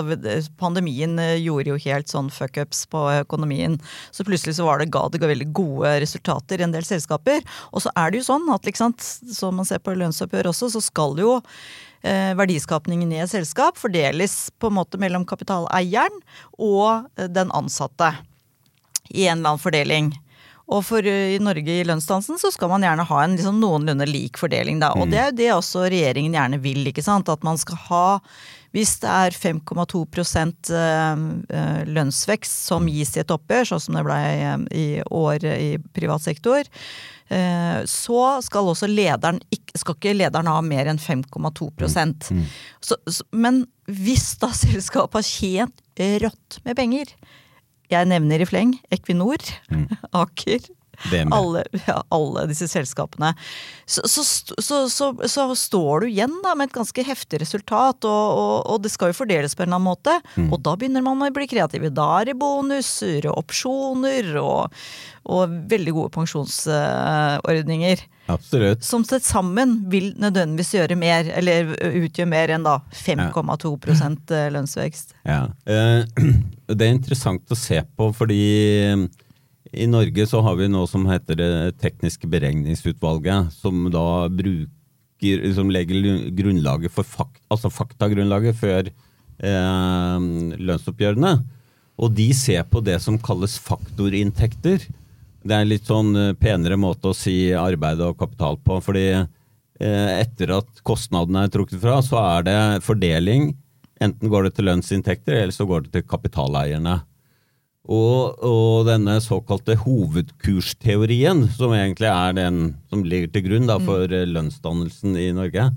pandemien 0.60 1.18
eh, 1.22 1.40
gjorde 1.42 1.72
jo 1.74 1.80
helt 1.88 2.12
sånn 2.12 2.30
fuckups 2.34 2.84
på 2.92 3.02
økonomien. 3.24 3.80
Så 4.14 4.26
plutselig 4.28 4.58
så 4.60 4.68
var 4.68 4.82
det, 4.82 4.92
ga 4.94 5.08
det 5.10 5.24
veldig 5.24 5.50
gode 5.56 5.96
resultater 6.04 6.62
i 6.62 6.68
en 6.68 6.76
del 6.76 6.86
selskaper. 6.86 7.42
Og 7.74 7.86
så 7.86 7.94
er 7.98 8.14
det 8.14 8.22
jo 8.22 8.30
sånn 8.30 8.46
at 8.54 8.70
liksom, 8.70 8.94
som 9.34 9.58
man 9.58 9.68
ser 9.68 9.82
på 9.82 9.96
lønnsoppgjør 9.98 10.52
også, 10.52 10.70
så 10.76 10.84
skal 10.84 11.18
jo 11.22 11.40
eh, 12.06 12.36
verdiskapningen 12.38 13.16
i 13.16 13.24
et 13.24 13.34
selskap 13.34 13.82
fordeles 13.82 14.38
på 14.62 14.70
en 14.70 14.78
måte 14.78 15.02
mellom 15.02 15.26
kapitaleieren 15.28 16.22
og 16.60 17.10
eh, 17.18 17.32
den 17.32 17.54
ansatte. 17.56 18.14
I 19.10 19.28
en 19.30 19.40
eller 19.40 19.56
annen 19.56 19.62
fordeling. 19.62 20.14
Og 20.66 20.82
for 20.86 21.06
eh, 21.06 21.36
i 21.36 21.42
Norge 21.44 21.80
i 21.80 21.86
lønnsdansen 21.86 22.40
så 22.42 22.52
skal 22.54 22.72
man 22.72 22.86
gjerne 22.86 23.06
ha 23.06 23.22
en 23.24 23.38
liksom 23.38 23.60
noenlunde 23.62 24.08
lik 24.10 24.40
fordeling, 24.42 24.82
da. 24.82 24.92
Og 24.98 25.06
mm. 25.06 25.12
det 25.14 25.22
er 25.22 25.28
jo 25.30 25.40
det 25.40 25.50
også 25.60 25.88
regjeringen 25.94 26.38
gjerne 26.38 26.62
vil, 26.64 26.82
ikke 26.90 27.06
sant. 27.06 27.30
At 27.30 27.46
man 27.46 27.60
skal 27.62 27.82
ha 27.90 28.06
hvis 28.76 28.98
det 29.00 29.08
er 29.08 29.36
5,2 29.38 30.02
eh, 30.76 30.80
eh, 31.56 31.84
lønnsvekst 31.88 32.66
som 32.68 32.90
gis 32.92 33.14
i 33.16 33.22
et 33.22 33.32
oppgjør, 33.32 33.70
sånn 33.70 33.84
som 33.86 34.00
det 34.00 34.04
ble 34.04 34.18
i 34.76 34.88
år 35.06 35.46
i 35.54 35.70
privat 35.96 36.26
sektor, 36.26 36.68
så 37.90 38.20
skal 38.46 38.68
også 38.70 38.86
lederen 38.86 39.40
skal 39.74 39.96
ikke 39.96 40.12
lederen 40.14 40.46
ha 40.46 40.60
mer 40.62 40.92
enn 40.92 41.00
5,2 41.02 41.72
mm. 41.74 42.12
mm. 42.38 42.44
Men 43.34 43.64
hvis 43.90 44.28
da 44.44 44.52
selskapet 44.66 45.18
har 45.18 45.26
tjent 45.26 46.06
rått 46.22 46.60
med 46.68 46.78
penger, 46.78 47.16
jeg 47.92 48.10
nevner 48.10 48.42
i 48.44 48.48
fleng 48.50 48.74
Equinor, 48.94 49.42
mm. 49.72 49.88
Aker, 50.22 50.70
alle, 51.36 51.64
ja, 51.88 52.00
alle, 52.14 52.46
disse 52.52 52.68
selskapene. 52.72 53.34
Så, 53.86 54.06
så, 54.10 54.24
så, 54.90 55.10
så, 55.28 55.46
står 55.56 56.06
du 56.06 56.08
igjen 56.10 56.40
da 56.44 56.56
med 56.58 56.70
et 56.70 56.78
ganske 56.78 57.06
heftig 57.06 57.42
resultat, 57.44 58.08
og, 58.08 58.26
og, 58.40 58.56
og, 58.74 58.82
det 58.84 58.92
skal 58.94 59.12
jo 59.12 59.20
fordeles 59.22 59.56
på 59.56 59.64
en 59.64 59.70
eller 59.70 59.80
annen 59.80 59.90
måte. 59.92 60.18
Mm. 60.36 60.50
Og 60.54 60.64
da 60.66 60.76
begynner 60.80 61.06
man 61.06 61.22
å 61.22 61.32
bli 61.36 61.48
kreative. 61.50 61.94
Da 61.94 62.10
er 62.22 62.32
det 62.32 62.40
bonuser 62.42 63.30
og 63.30 63.46
opsjoner 63.46 64.34
og, 64.42 64.76
og 65.26 65.56
veldig 65.72 65.96
gode 65.96 66.14
pensjonsordninger. 66.18 68.06
Absolutt. 68.26 68.84
Som 68.84 69.04
sett 69.06 69.26
sammen 69.26 69.78
vil 69.92 70.14
nødvendigvis 70.22 70.74
gjøre 70.76 70.98
mer, 70.98 71.30
eller 71.38 71.76
utgjøre 71.76 72.30
mer 72.30 72.54
enn 72.56 72.66
da 72.66 72.80
5,2 72.96 73.76
ja. 73.86 74.48
lønnsvekst. 74.56 75.14
Ja. 75.28 75.44
Eh, 75.70 76.26
det 76.78 76.82
er 76.88 76.94
interessant 76.94 77.52
å 77.52 77.60
se 77.60 77.82
på, 77.86 78.10
fordi 78.18 78.42
eh, 78.88 79.06
i 79.76 79.88
Norge 79.90 80.26
så 80.30 80.42
har 80.46 80.58
vi 80.60 80.70
noe 80.72 80.88
som 80.90 81.06
heter 81.10 81.38
Det 81.40 81.52
tekniske 81.84 82.30
beregningsutvalget, 82.32 83.54
som 83.54 83.88
da 83.94 84.28
bruker, 84.32 85.46
som 85.56 85.72
legger 85.74 86.30
grunnlaget 86.38 86.94
for 86.94 87.08
fakt, 87.08 87.42
altså 87.52 87.72
faktagrunnlaget 87.74 88.58
før 88.60 88.90
eh, 88.90 90.28
lønnsoppgjørene. 90.60 91.34
Og 91.96 92.12
de 92.16 92.28
ser 92.36 92.66
på 92.68 92.82
det 92.84 93.00
som 93.04 93.20
kalles 93.22 93.58
faktorinntekter. 93.64 94.84
Det 95.46 95.54
er 95.54 95.64
en 95.64 95.72
litt 95.72 95.88
sånn 95.88 96.12
eh, 96.20 96.36
penere 96.40 96.78
måte 96.80 97.12
å 97.12 97.18
si 97.18 97.54
arbeid 97.56 98.04
og 98.04 98.20
kapital 98.20 98.60
på. 98.60 98.80
fordi 98.84 99.08
eh, 99.16 100.12
etter 100.20 100.58
at 100.60 100.84
kostnadene 100.88 101.46
er 101.46 101.54
trukket 101.54 101.82
fra, 101.84 102.02
så 102.04 102.20
er 102.22 102.48
det 102.48 102.60
fordeling. 102.86 103.54
Enten 104.04 104.32
går 104.32 104.48
det 104.48 104.56
til 104.58 104.68
lønnsinntekter, 104.70 105.40
eller 105.40 105.56
så 105.56 105.68
går 105.70 105.86
det 105.86 105.94
til 105.96 106.08
kapitaleierne. 106.10 107.00
Og, 107.86 108.40
og 108.42 108.88
denne 108.88 109.20
såkalte 109.22 109.76
hovedkursteorien, 109.78 111.44
som 111.54 111.74
egentlig 111.76 112.10
er 112.10 112.38
den 112.38 112.62
som 112.90 113.04
ligger 113.06 113.30
til 113.34 113.46
grunn 113.46 113.70
da, 113.70 113.78
for 113.78 114.10
mm. 114.10 114.32
lønnsdannelsen 114.34 115.18
i 115.22 115.30
Norge, 115.38 115.68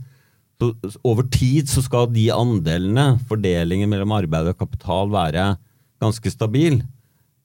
så 0.58 0.72
over 1.06 1.26
tid 1.30 1.68
så 1.70 1.84
skal 1.84 2.08
de 2.10 2.30
andelene, 2.34 3.18
fordelingen 3.28 3.90
mellom 3.92 4.16
arbeid 4.16 4.48
og 4.50 4.58
kapital, 4.58 5.12
være 5.12 5.52
ganske 6.02 6.32
stabil. 6.32 6.80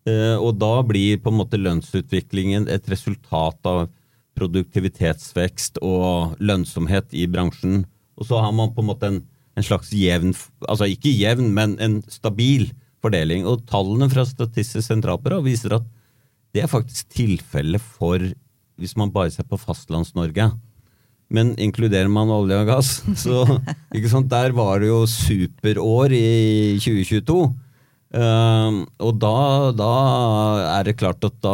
Eh, 0.09 0.37
og 0.39 0.57
da 0.61 0.79
blir 0.87 1.19
på 1.21 1.31
en 1.31 1.41
måte 1.43 1.59
lønnsutviklingen 1.59 2.65
et 2.71 2.87
resultat 2.91 3.69
av 3.69 3.85
produktivitetsvekst 4.39 5.77
og 5.85 6.39
lønnsomhet 6.41 7.13
i 7.13 7.27
bransjen. 7.29 7.83
Og 8.17 8.31
så 8.31 8.41
har 8.41 8.55
man 8.55 8.73
på 8.73 8.81
en 8.81 8.89
måte 8.89 9.11
en, 9.11 9.19
en 9.53 9.65
slags 9.65 9.91
jevn, 9.93 10.33
altså 10.65 10.89
ikke 10.89 11.13
jevn, 11.13 11.51
men 11.53 11.77
en 11.83 11.99
stabil 12.09 12.71
fordeling. 13.03 13.47
Og 13.49 13.65
tallene 13.69 14.09
fra 14.11 14.25
Statistisk 14.27 14.87
sentralbyrå 14.87 15.41
viser 15.45 15.77
at 15.79 15.87
det 16.53 16.63
er 16.63 16.71
faktisk 16.71 17.09
tilfellet 17.13 17.81
for 17.81 18.21
hvis 18.81 18.95
man 18.97 19.11
bare 19.13 19.31
ser 19.33 19.45
på 19.49 19.59
Fastlands-Norge. 19.61 20.51
Men 21.33 21.53
inkluderer 21.61 22.09
man 22.11 22.31
olje 22.33 22.59
og 22.61 22.69
gass, 22.69 22.95
så 23.23 23.43
ikke 23.95 24.11
sant, 24.11 24.31
Der 24.31 24.53
var 24.55 24.81
det 24.81 24.91
jo 24.91 25.03
superår 25.09 26.13
i 26.17 26.79
2022. 26.81 27.43
Uh, 28.13 28.83
og 29.01 29.15
da, 29.17 29.37
da, 29.73 29.93
er 30.75 30.83
det 30.85 30.99
klart 30.99 31.23
at 31.25 31.33
da 31.41 31.53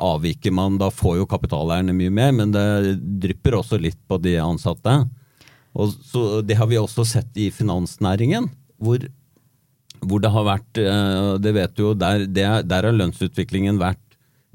avviker 0.00 0.54
man. 0.56 0.78
Da 0.80 0.88
får 0.92 1.18
jo 1.20 1.28
kapitaleierne 1.28 1.96
mye 1.96 2.12
mer, 2.12 2.32
men 2.36 2.54
det 2.56 2.96
drypper 3.20 3.58
også 3.58 3.80
litt 3.80 4.00
på 4.08 4.16
de 4.24 4.38
ansatte. 4.40 5.02
Og 5.76 5.92
så, 6.08 6.40
det 6.42 6.56
har 6.58 6.70
vi 6.70 6.80
også 6.80 7.04
sett 7.06 7.36
i 7.38 7.50
finansnæringen, 7.54 8.48
hvor, 8.80 9.04
hvor 10.06 10.22
det 10.22 10.30
har 10.32 10.46
vært 10.46 10.80
uh, 10.80 11.34
Det 11.42 11.52
vet 11.56 11.74
du 11.76 11.82
jo, 11.84 11.94
der, 11.98 12.24
det, 12.26 12.46
der, 12.70 12.88
har 12.88 12.96
lønnsutviklingen 12.96 13.80
vært 13.80 14.00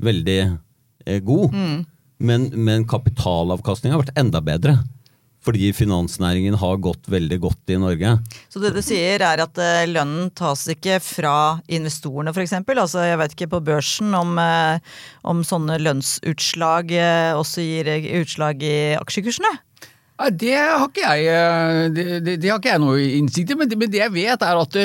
veldig 0.01 0.39
uh, 0.49 1.19
god. 1.25 1.53
Mm. 1.53 1.77
Men, 2.25 2.49
men 2.55 2.85
kapitalavkastningen 2.89 3.95
har 3.95 4.05
vært 4.05 4.19
enda 4.19 4.41
bedre 4.43 4.77
fordi 5.45 5.71
finansnæringen 5.75 6.57
har 6.57 6.79
gått 6.81 7.09
veldig 7.11 7.37
godt 7.43 7.73
i 7.73 7.77
Norge. 7.81 8.15
Så 8.49 8.61
det 8.63 8.73
du 8.75 8.81
sier 8.85 9.21
er 9.25 9.43
at 9.43 9.59
eh, 9.61 9.85
lønnen 9.89 10.31
tas 10.37 10.65
ikke 10.71 10.97
fra 11.03 11.35
investorene 11.69 12.33
f.eks.? 12.33 12.55
Altså 12.65 13.05
jeg 13.05 13.19
vet 13.21 13.35
ikke 13.35 13.51
på 13.53 13.61
børsen 13.67 14.15
om, 14.17 14.35
eh, 14.41 14.81
om 15.27 15.43
sånne 15.45 15.77
lønnsutslag 15.83 16.95
eh, 16.97 17.31
også 17.37 17.65
gir 17.65 17.91
utslag 18.23 18.65
i 18.65 18.77
aksjekursene? 18.97 19.53
Det, 20.31 20.55
har 20.55 20.85
ikke 20.87 21.15
jeg, 21.19 21.89
det, 21.91 22.03
det, 22.23 22.37
det 22.39 22.49
har 22.49 22.61
ikke 22.61 22.71
jeg 22.71 22.81
noe 22.81 23.01
innsikt 23.17 23.51
i, 23.51 23.57
men, 23.59 23.73
men 23.75 23.91
det 23.91 23.99
jeg 23.99 24.13
vet 24.15 24.45
er 24.47 24.61
at 24.61 24.77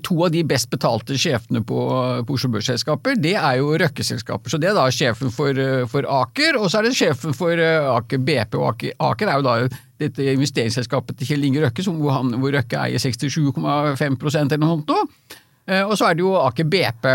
to 0.00 0.16
av 0.24 0.30
de 0.32 0.40
best 0.48 0.70
betalte 0.72 1.18
sjefene 1.20 1.60
på, 1.68 1.78
på 2.24 2.36
Oslo 2.36 2.48
Børsselskaper, 2.54 3.18
det 3.20 3.34
er 3.36 3.58
jo 3.60 3.74
Røkke-selskaper. 3.82 4.52
Så 4.52 4.60
det 4.62 4.70
er 4.70 4.78
da 4.78 4.86
sjefen 4.94 5.32
for, 5.34 5.58
for, 5.92 6.08
Aker, 6.22 6.56
og 6.60 6.70
så 6.72 6.80
er 6.80 6.88
det 6.88 6.96
sjefen 6.96 7.36
for 7.36 7.60
Aker 7.60 8.22
BP. 8.22 8.56
Og 8.60 8.70
Aker, 8.70 8.96
Aker 9.10 9.32
er 9.32 9.40
jo 9.40 9.46
da 9.48 9.56
dette 10.02 10.32
investeringsselskapet 10.32 11.18
til 11.18 11.32
Kjell 11.32 11.46
Inge 11.50 11.66
Røkke, 11.66 11.84
hvor, 11.90 12.16
han, 12.16 12.32
hvor 12.40 12.56
Røkke 12.56 12.80
eier 12.86 13.02
67,5 13.02 13.62
eller 14.40 14.64
noe 14.64 14.72
sånt. 14.78 15.38
Eh, 15.68 15.84
og 15.84 15.94
så 15.98 16.08
er 16.08 16.18
det 16.18 16.24
jo 16.24 16.34
Aker 16.40 16.68
BP. 16.72 17.08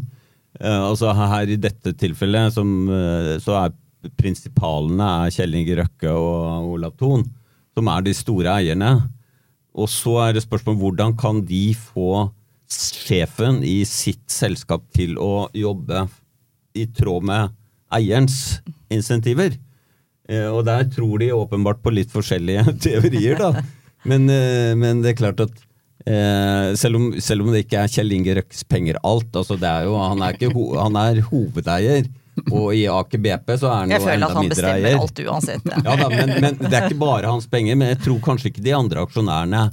Eh, 0.60 0.68
eh, 0.68 0.84
altså 0.84 1.12
her 1.16 1.48
I 1.52 1.56
dette 1.60 1.92
tilfellet 1.98 2.52
som, 2.54 2.88
eh, 2.88 3.38
så 3.42 3.52
er 3.64 3.70
prinsipalene 4.16 5.26
er 5.26 5.30
Kjell 5.34 5.54
Inge 5.58 5.76
Røkke 5.80 6.10
og 6.12 6.72
Olav 6.76 6.92
Thon, 7.00 7.22
som 7.74 7.84
er 7.90 8.00
de 8.04 8.12
store 8.14 8.50
eierne. 8.60 8.92
Og 9.76 9.88
så 9.92 10.14
er 10.28 10.32
det 10.36 10.42
spørsmål 10.44 10.76
hvordan 10.80 11.10
kan 11.18 11.36
de 11.44 11.74
få 11.74 12.30
sjefen 12.70 13.64
i 13.64 13.84
sitt 13.84 14.30
selskap 14.32 14.82
til 14.94 15.18
å 15.18 15.48
jobbe 15.54 16.08
i 16.76 16.86
tråd 16.86 17.22
med 17.24 17.48
eierens 17.94 18.60
insentiver. 18.90 19.50
Og 20.26 20.64
der 20.66 20.84
tror 20.90 21.18
de 21.22 21.32
åpenbart 21.34 21.82
på 21.84 21.90
litt 21.94 22.10
forskjellige 22.10 22.64
teorier, 22.84 23.38
da. 23.38 23.62
Men, 24.06 24.26
men 24.78 25.02
det 25.02 25.10
er 25.10 25.18
klart 25.18 25.40
at 25.42 25.65
Eh, 26.06 26.74
selv, 26.78 26.96
om, 26.96 27.06
selv, 27.18 27.42
om, 27.42 27.50
det 27.50 27.64
ikke 27.64 27.80
er 27.82 27.90
Kjell 27.90 28.12
Inge 28.14 28.36
Røkkes 28.38 28.62
penger 28.70 29.00
alt. 29.02 29.32
Altså 29.34 29.56
jo, 29.58 29.96
han, 29.98 30.22
er 30.22 30.52
ho, 30.54 30.66
han, 30.78 30.98
er 31.00 31.22
hovedeier. 31.26 32.06
Og 32.52 32.68
i 32.76 32.84
Aker 32.92 33.22
BP 33.24 33.54
så 33.58 33.70
er 33.72 33.80
han 33.80 33.94
jo 33.94 33.98
enda 34.12 34.12
mindre 34.12 34.12
eier. 34.12 34.12
Jeg 34.12 34.12
føler 34.12 34.28
at 34.28 34.36
han 34.36 34.52
bestemmer 34.52 35.00
alt 35.00 35.22
uansett. 35.24 35.66
Ja. 35.72 35.80
ja 35.88 35.96
da, 36.02 36.08
men, 36.12 36.32
men, 36.44 36.60
det 36.62 36.70
er 36.70 36.86
ikke 36.90 37.00
bare 37.00 37.32
hans 37.32 37.48
penger. 37.50 37.80
Men 37.80 37.90
jeg 37.94 38.02
tror 38.04 38.22
kanskje 38.28 38.52
ikke 38.52 38.64
de 38.66 38.76
andre 38.76 39.02
aksjonærene 39.06 39.64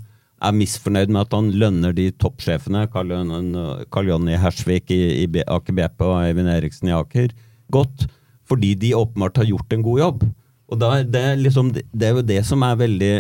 er 0.44 0.56
misfornøyd 0.58 1.12
med 1.14 1.22
at 1.22 1.36
han 1.38 1.52
lønner 1.56 1.94
de 1.96 2.10
toppsjefene, 2.20 2.88
Karl 2.92 4.10
Jonny 4.10 4.36
Hersvik 4.40 4.92
i, 4.92 5.02
i 5.24 5.44
Aker 5.44 5.78
BP 5.78 6.04
og 6.04 6.18
Eivind 6.20 6.52
Eriksen 6.52 6.90
i 6.90 6.96
Aker, 6.98 7.30
godt. 7.72 8.08
Fordi 8.50 8.74
de 8.80 8.96
åpenbart 8.98 9.40
har 9.40 9.48
gjort 9.48 9.76
en 9.76 9.86
god 9.86 10.02
jobb. 10.02 10.26
Og 10.74 10.82
da, 10.82 10.90
det, 11.06 11.24
liksom, 11.44 11.70
det 11.72 12.10
er 12.10 12.18
jo 12.18 12.26
det 12.26 12.42
som 12.48 12.66
er 12.66 12.82
veldig 12.82 13.14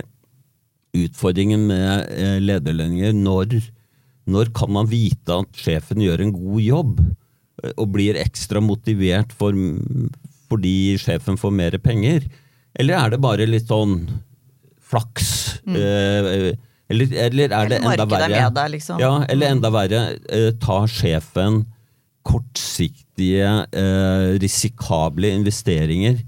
utfordringen 0.94 1.66
med 1.70 2.08
eh, 2.14 2.38
lederlønninger. 2.44 3.14
Når, 3.18 3.60
når, 4.30 4.52
kan 4.56 4.74
man 4.74 4.90
vite 4.92 5.40
at 5.44 5.60
sjefen 5.60 6.04
gjør 6.04 6.26
en 6.26 6.34
god 6.36 6.62
jobb, 6.64 7.00
eh, 7.64 7.74
og 7.74 7.90
blir 7.96 8.20
ekstra 8.22 8.62
motivert 8.64 9.34
for, 9.38 9.58
fordi 10.52 10.76
sjefen 11.02 11.40
får 11.40 11.56
mer 11.56 11.80
penger? 11.84 12.28
Eller 12.78 13.00
er 13.00 13.14
det 13.14 13.24
bare 13.24 13.50
litt 13.50 13.70
sånn 13.70 14.04
flaks? 14.84 15.32
Mm. 15.66 15.78
Eh, 15.78 16.52
eller, 16.94 17.16
eller, 17.26 17.54
er 17.56 17.72
det 17.72 17.80
enda 17.82 18.06
verre? 18.06 18.50
Deg, 18.54 18.74
liksom. 18.76 19.00
Ja, 19.02 19.16
eller 19.32 19.56
enda 19.56 19.72
verre, 19.74 20.02
tar 20.62 20.92
sjefen 20.92 21.64
kortsiktige, 22.24 23.64
risikable 24.40 25.32
investeringer 25.34 26.20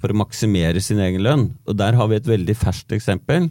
for 0.00 0.12
å 0.12 0.18
maksimere 0.20 0.80
sin 0.84 1.00
egen 1.02 1.24
lønn? 1.24 1.48
Og 1.66 1.76
der 1.80 1.96
har 1.98 2.10
vi 2.12 2.20
et 2.20 2.28
veldig 2.28 2.54
ferskt 2.60 2.94
eksempel. 2.94 3.48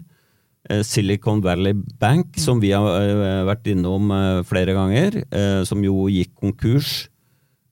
Eh, 0.70 0.84
Silicon 0.86 1.42
Valley 1.42 1.74
Bank, 1.74 2.38
som 2.38 2.60
vi 2.62 2.70
har 2.76 2.86
eh, 3.02 3.42
vært 3.48 3.66
innom 3.72 4.12
eh, 4.14 4.42
flere 4.46 4.76
ganger, 4.78 5.24
som 5.66 5.82
jo 5.86 6.06
gikk 6.12 6.36
konkurs 6.38 7.08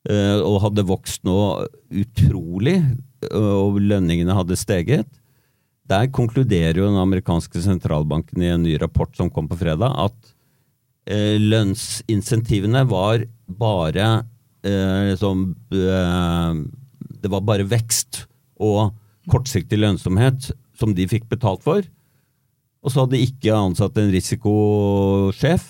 og 0.09 0.55
hadde 0.63 0.85
vokst 0.87 1.25
nå 1.27 1.35
utrolig, 1.91 2.77
og 3.35 3.75
lønningene 3.83 4.33
hadde 4.33 4.55
steget. 4.57 5.09
Der 5.91 6.07
konkluderer 6.15 6.79
jo 6.79 6.87
den 6.87 6.97
amerikanske 6.97 7.61
sentralbanken 7.61 8.41
i 8.41 8.49
en 8.49 8.63
ny 8.63 8.77
rapport 8.81 9.11
som 9.19 9.29
kom 9.29 9.49
på 9.51 9.59
fredag, 9.59 9.91
at 10.07 10.31
lønnsinsentivene 11.43 12.85
var 12.89 13.27
bare 13.59 14.07
liksom 14.63 15.45
Det 15.67 17.33
var 17.35 17.45
bare 17.45 17.67
vekst 17.69 18.23
og 18.55 18.95
kortsiktig 19.29 19.83
lønnsomhet 19.83 20.49
som 20.79 20.95
de 20.95 21.11
fikk 21.11 21.27
betalt 21.29 21.61
for. 21.67 21.83
Og 22.79 22.91
så 22.91 23.03
hadde 23.03 23.17
de 23.17 23.25
ikke 23.27 23.55
ansatt 23.55 23.97
en 23.99 24.11
risikosjef, 24.13 25.67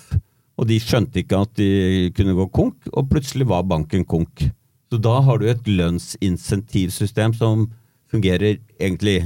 og 0.60 0.68
de 0.68 0.78
skjønte 0.82 1.22
ikke 1.22 1.42
at 1.42 1.52
de 1.58 2.10
kunne 2.14 2.36
gå 2.36 2.46
konk, 2.54 2.90
og 2.92 3.08
plutselig 3.10 3.48
var 3.50 3.66
banken 3.66 4.04
konk. 4.06 4.44
Så 4.90 4.98
da 5.02 5.20
har 5.24 5.38
du 5.40 5.46
et 5.48 5.68
lønnsinsentivsystem 5.70 7.34
som 7.38 7.68
fungerer 8.10 8.58
egentlig 8.80 9.22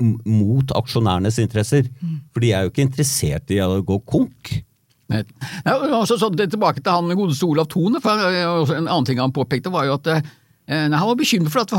mot 0.00 0.72
aksjonærenes 0.76 1.40
interesser. 1.40 1.88
For 2.32 2.44
de 2.44 2.52
er 2.52 2.64
jo 2.64 2.72
ikke 2.72 2.84
interessert 2.84 3.52
i 3.54 3.60
å 3.64 3.80
gå 3.84 3.98
konk. 4.04 4.54
Ja, 5.12 5.74
og 6.00 6.06
så 6.08 6.16
tilbake 6.32 6.80
til 6.80 6.92
han 6.92 7.16
godeste 7.16 7.46
Olav 7.46 7.68
Thone. 7.72 8.00
for 8.04 8.74
En 8.74 8.88
annen 8.88 9.08
ting 9.08 9.20
han 9.20 9.32
påpekte, 9.32 9.72
var 9.72 9.88
jo 9.88 9.96
at 9.98 10.10
eh, 10.12 10.24
Eh, 10.24 10.43
nei, 10.68 10.98
Han 10.98 11.10
var 11.10 11.18
bekymret 11.18 11.52
for 11.52 11.64
at 11.64 11.74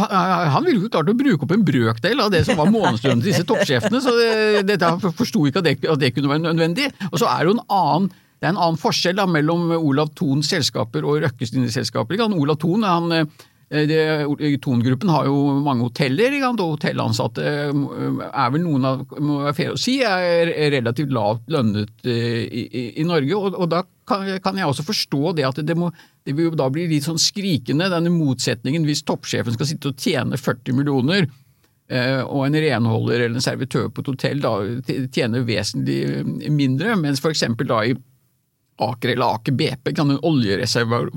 han 0.53 0.65
ville 0.65 0.83
jo 0.83 0.91
klart 0.93 1.09
å 1.09 1.17
bruke 1.17 1.47
opp 1.47 1.55
en 1.55 1.65
brøkdel 1.65 2.21
av 2.21 2.33
det 2.33 2.43
som 2.47 2.59
var 2.59 2.69
månedslønnen 2.73 3.23
til 3.23 3.31
disse 3.31 3.47
toppsjefene, 3.47 4.01
så 4.03 4.13
det, 4.19 4.67
dette 4.69 4.91
forsto 5.17 5.47
ikke 5.49 5.63
at 5.63 5.69
det, 5.69 5.79
at 5.89 6.01
det, 6.01 6.13
kunne 6.15 6.31
være 6.33 6.45
nødvendig. 6.45 6.91
Og 7.11 7.19
så 7.21 7.29
er 7.31 7.41
det 7.41 7.51
jo 7.51 7.57
en 7.57 7.65
annen 7.79 8.13
det 8.35 8.49
er 8.49 8.51
en 8.51 8.59
annen 8.61 8.77
forskjell 8.77 9.15
da, 9.17 9.23
mellom 9.31 9.69
Olav 9.77 10.09
Thons 10.13 10.49
selskaper 10.51 11.05
og 11.07 11.21
Røkkes 11.23 11.53
selskaper. 11.73 12.19
Olav 12.27 12.59
Thon 12.61 12.83
han, 12.83 13.29
eh, 13.69 14.57
Thon-gruppen 14.61 15.09
har 15.09 15.27
jo 15.29 15.35
mange 15.65 15.87
hoteller, 15.87 16.35
og 16.51 16.61
hotellansatte 16.75 17.45
eh, 17.45 18.25
er 18.29 18.51
vel 18.53 18.63
noen 18.63 18.89
av 18.89 19.05
må 19.19 19.41
være 19.43 19.55
fair 19.57 19.73
å 19.73 19.79
si, 19.79 19.97
er 20.05 20.51
relativt 20.73 21.13
lavt 21.15 21.49
lønnet 21.51 22.05
i, 22.05 22.65
i, 22.65 22.85
i 23.01 23.07
Norge. 23.07 23.37
Og, 23.37 23.57
og 23.57 23.71
da 23.71 23.83
kan, 24.07 24.27
kan, 24.43 24.59
jeg 24.59 24.69
også 24.69 24.85
forstå 24.85 25.33
det 25.39 25.47
at 25.47 25.63
det 25.65 25.77
må 25.79 25.91
det 26.25 26.33
vil 26.33 26.49
jo 26.49 26.57
da 26.57 26.69
bli 26.73 26.87
litt 26.89 27.05
sånn 27.05 27.21
skrikende, 27.21 27.89
denne 27.93 28.09
motsetningen 28.09 28.85
hvis 28.87 29.03
toppsjefen 29.05 29.53
skal 29.53 29.67
sitte 29.69 29.91
og 29.91 29.99
tjene 30.01 30.39
40 30.41 30.73
millioner, 30.73 31.27
eh, 31.85 32.21
og 32.23 32.47
en 32.47 32.57
renholder 32.65 33.27
eller 33.27 33.37
en 33.37 33.45
servitør 33.45 33.91
på 33.93 34.01
et 34.01 34.09
hotell 34.09 34.41
da 34.41 34.55
tjener 35.13 35.45
vesentlig 35.45 36.49
mindre, 36.49 36.95
mens 36.97 37.21
eksempel 37.29 37.69
da 37.69 37.83
i 37.85 37.93
Aker 38.85 39.13
eller 39.13 39.37
Aker 39.37 39.55
BP 39.55 39.93
kan 39.95 40.09
en 40.11 40.23
oljereservoar 40.25 41.11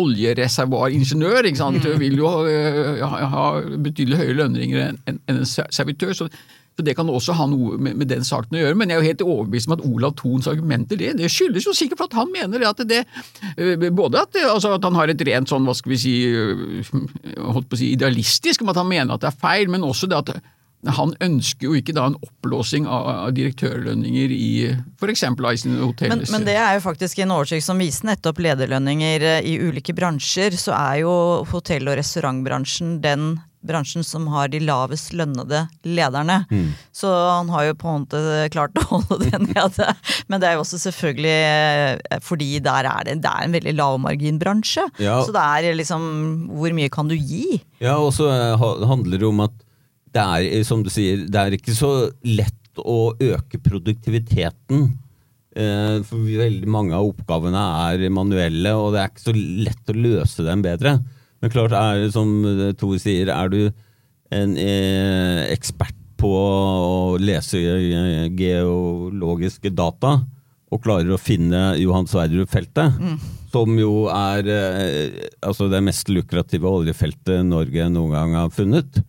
oljereservoaringeniør 0.00 1.50
ikke 1.50 1.62
sant? 1.62 1.84
Mm. 1.84 1.96
vil 2.02 2.18
jo 2.20 2.34
ha, 2.34 3.24
ha 3.34 3.46
betydelig 3.62 4.20
høyere 4.20 4.42
lønninger 4.42 4.92
enn 5.10 5.22
en 5.30 5.42
servitør. 5.46 6.14
så 6.16 6.30
så 6.74 6.82
Det 6.82 6.96
kan 6.98 7.10
også 7.10 7.34
ha 7.38 7.46
noe 7.46 7.76
med, 7.78 7.94
med, 8.00 8.08
den 8.10 8.24
saken 8.26 8.56
å 8.56 8.62
gjøre, 8.64 8.76
men 8.78 8.90
jeg 8.90 8.96
er 8.96 9.02
jo 9.02 9.10
helt 9.12 9.22
overbevist 9.24 9.68
om 9.68 9.76
at 9.76 9.84
Olav 9.86 10.16
Thons 10.18 10.48
argumenter 10.50 10.98
det, 10.98 11.12
det 11.20 11.30
skyldes 11.30 11.68
jo 11.68 11.74
sikkert 11.76 12.00
for 12.02 12.10
at 12.10 12.16
han 12.18 12.32
mener 12.34 12.64
at 12.66 12.82
det 12.90 13.04
øh, 13.54 13.84
Både 13.94 14.24
at, 14.24 14.34
altså 14.42 14.72
at, 14.74 14.82
han 14.82 14.98
har 14.98 15.12
et 15.12 15.22
rent 15.28 15.50
sånn, 15.50 15.66
hva 15.68 15.74
skal 15.78 15.94
vi 15.94 16.00
si, 16.02 16.14
holdt 17.38 17.68
på 17.70 17.78
å 17.78 17.78
si 17.78 17.92
idealistisk 17.94 18.64
om 18.64 18.72
at 18.72 18.80
han 18.80 18.90
mener 18.90 19.14
at 19.14 19.22
det 19.22 19.30
er 19.30 19.38
feil, 19.38 19.70
men 19.70 19.86
også 19.86 20.10
det 20.10 20.18
at 20.18 20.34
han 20.92 21.14
ønsker 21.24 21.68
jo 21.68 21.78
ikke 21.78 21.94
da 21.96 22.08
en 22.10 22.18
oppblåsing 22.20 22.88
av 22.90 23.30
direktørlønninger 23.36 24.34
i 24.34 24.50
f.eks. 25.00 25.24
Iceland 25.24 25.80
Hotels. 25.80 26.12
Men, 26.12 26.24
men, 26.30 26.46
det 26.48 26.58
er 26.60 26.76
jo 26.76 26.84
faktisk 26.84 27.22
en 27.24 27.32
oversikt 27.36 27.66
som 27.66 27.80
viser 27.80 28.10
nettopp 28.10 28.42
lederlønninger 28.44 29.24
øh, 29.30 29.48
i 29.48 29.56
ulike 29.64 29.96
bransjer. 29.96 30.56
Så 30.60 30.74
er 30.76 31.02
jo 31.04 31.16
hotell- 31.50 31.90
og 31.90 31.98
restaurantbransjen 32.00 32.98
den 33.04 33.34
bransjen 33.64 34.04
som 34.04 34.26
har 34.32 34.50
de 34.52 34.60
lavest 34.60 35.14
lønnede 35.16 35.64
lederne. 35.88 36.42
Mm. 36.50 36.72
Så 36.92 37.08
han 37.08 37.48
har 37.52 37.68
jo 37.70 37.76
på 37.80 37.90
en 37.90 38.04
måte 38.04 38.22
klart 38.52 38.76
å 38.82 39.00
holde 39.00 39.20
det 39.24 39.40
nede. 39.46 39.90
Men 40.28 40.42
det 40.42 40.50
er 40.50 40.58
jo 40.58 40.64
også 40.64 40.80
selvfølgelig 40.84 41.36
eh, 41.48 42.20
fordi 42.24 42.50
der 42.64 42.90
er 42.90 43.08
det, 43.08 43.18
det 43.24 43.32
er 43.32 43.46
en 43.46 43.56
veldig 43.56 43.76
lavmarginbransje. 43.80 44.86
Ja. 45.02 45.20
Så 45.24 45.34
det 45.34 45.44
er 45.44 45.78
liksom 45.78 46.02
Hvor 46.54 46.74
mye 46.76 46.92
kan 46.92 47.08
du 47.08 47.16
gi? 47.16 47.60
Ja, 47.82 47.96
og 47.98 48.12
så 48.16 48.28
eh, 48.32 48.66
handler 48.84 49.20
det 49.20 49.28
om 49.28 49.44
at 49.46 49.63
det 50.14 50.22
er, 50.22 50.60
som 50.66 50.84
du 50.84 50.90
sier, 50.92 51.24
det 51.26 51.40
er 51.40 51.56
ikke 51.56 51.74
så 51.74 51.92
lett 52.26 52.78
å 52.78 53.14
øke 53.22 53.60
produktiviteten. 53.62 54.86
Eh, 55.54 55.98
for 56.06 56.22
veldig 56.26 56.70
mange 56.70 56.94
av 56.98 57.12
oppgavene 57.12 57.64
er 57.90 58.06
manuelle, 58.14 58.74
og 58.78 58.94
det 58.94 59.02
er 59.02 59.12
ikke 59.12 59.26
så 59.28 59.34
lett 59.34 59.90
å 59.90 59.98
løse 59.98 60.46
dem 60.46 60.62
bedre. 60.64 60.96
Men 61.42 61.52
klart, 61.52 61.74
er, 61.76 62.06
som 62.14 62.30
Tor 62.80 62.96
sier, 63.02 63.30
er 63.30 63.50
du 63.52 63.60
en 64.34 64.56
eh, 64.58 65.44
ekspert 65.54 65.98
på 66.24 66.30
å 66.32 67.16
lese 67.20 67.60
eh, 67.60 68.26
geologiske 68.32 69.72
data, 69.74 70.18
og 70.72 70.82
klarer 70.82 71.12
å 71.14 71.20
finne 71.20 71.74
Johan 71.78 72.08
Sverdrup-feltet, 72.10 72.96
mm. 72.98 73.18
som 73.52 73.76
jo 73.78 74.06
er 74.10 74.48
eh, 74.50 75.18
altså 75.44 75.68
det 75.70 75.82
mest 75.86 76.10
lukrative 76.10 76.70
oljefeltet 76.70 77.44
Norge 77.46 77.90
noen 77.92 78.16
gang 78.16 78.38
har 78.40 78.54
funnet. 78.54 79.02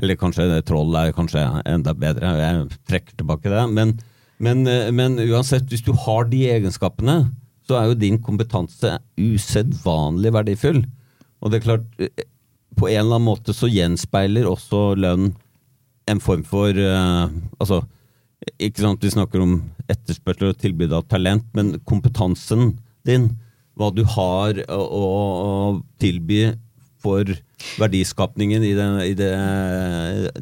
Eller 0.00 0.18
kanskje 0.18 0.48
Troll 0.66 0.96
er 0.98 1.14
kanskje 1.14 1.44
enda 1.70 1.94
bedre, 1.94 2.34
jeg 2.40 2.66
trekker 2.88 3.16
tilbake 3.20 3.52
det. 3.52 3.62
Men, 3.70 3.94
men, 4.42 4.66
eh, 4.66 4.90
men 4.94 5.18
uansett, 5.22 5.68
hvis 5.70 5.84
du 5.86 5.92
har 6.06 6.26
de 6.30 6.42
egenskapene, 6.56 7.20
så 7.64 7.78
er 7.78 7.88
jo 7.88 7.98
din 7.98 8.18
kompetanse 8.22 8.98
usedvanlig 9.16 10.34
verdifull. 10.34 10.82
Og 11.40 11.52
det 11.52 11.60
er 11.60 11.66
klart, 11.68 11.86
eh, 12.02 12.26
på 12.74 12.90
en 12.90 13.00
eller 13.04 13.20
annen 13.20 13.28
måte 13.28 13.54
så 13.54 13.70
gjenspeiler 13.70 14.48
også 14.50 14.94
lønn 14.98 15.32
en 16.10 16.20
form 16.20 16.42
for 16.44 16.74
uh, 16.76 17.30
Altså, 17.62 17.84
ikke 18.60 18.82
sant, 18.82 19.04
vi 19.04 19.12
snakker 19.14 19.40
om 19.40 19.54
etterspørsel 19.88 20.50
og 20.50 20.58
tilbud 20.60 20.92
av 20.92 21.06
talent, 21.08 21.46
men 21.56 21.78
kompetansen 21.88 22.74
din, 23.08 23.30
hva 23.78 23.88
du 23.94 24.02
har 24.04 24.58
å, 24.68 24.82
å 24.84 25.04
tilby 26.02 26.50
for 27.04 27.36
verdiskapningen 27.80 28.64
i, 28.64 28.72
den, 28.76 28.98
i 29.04 29.14
det, 29.18 29.30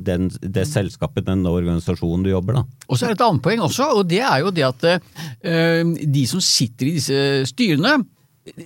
den, 0.06 0.30
det, 0.42 0.66
selskapet, 0.70 1.26
den 1.28 1.44
organisasjonen 1.48 2.24
du 2.26 2.32
jobber, 2.32 2.60
da. 2.60 2.64
Og 2.88 2.98
så 2.98 3.06
er 3.06 3.12
det 3.12 3.20
et 3.20 3.26
annet 3.28 3.44
poeng 3.44 3.62
også, 3.68 3.92
og 3.98 4.08
det 4.10 4.22
er 4.24 4.42
jo 4.42 4.54
det 4.54 4.66
at 4.68 4.88
uh, 4.90 5.94
de 6.18 6.24
som 6.30 6.42
sitter 6.42 6.90
i 6.90 6.96
disse 6.98 7.22
styrene, 7.52 8.00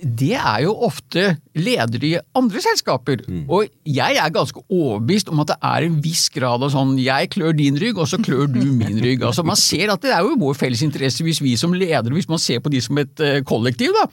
det 0.01 0.33
er 0.33 0.63
jo 0.63 0.71
ofte 0.87 1.35
ledere 1.53 2.07
i 2.07 2.15
andre 2.37 2.61
selskaper. 2.63 3.21
Mm. 3.29 3.43
Og 3.45 3.67
jeg 3.85 4.17
er 4.17 4.33
ganske 4.33 4.63
overbevist 4.73 5.29
om 5.29 5.43
at 5.43 5.51
det 5.51 5.57
er 5.69 5.85
en 5.85 5.99
viss 6.01 6.25
grad 6.33 6.65
av 6.65 6.73
sånn 6.73 6.95
jeg 6.97 7.29
klør 7.35 7.53
din 7.57 7.77
rygg, 7.77 7.99
og 8.01 8.09
så 8.09 8.17
klør 8.17 8.49
du 8.55 8.63
min 8.65 8.97
rygg. 9.03 9.21
Altså 9.21 9.45
Man 9.45 9.59
ser 9.59 9.93
at 9.93 10.01
det 10.01 10.15
er 10.15 10.25
jo 10.25 10.39
vår 10.41 10.57
felles 10.57 10.81
interesse 10.85 11.25
hvis 11.25 11.43
vi 11.45 11.53
som 11.61 11.77
ledere, 11.77 12.15
hvis 12.15 12.29
man 12.29 12.41
ser 12.41 12.63
på 12.63 12.73
de 12.73 12.81
som 12.81 12.97
et 13.03 13.21
uh, 13.21 13.37
kollektiv, 13.45 13.93
da. 13.93 14.09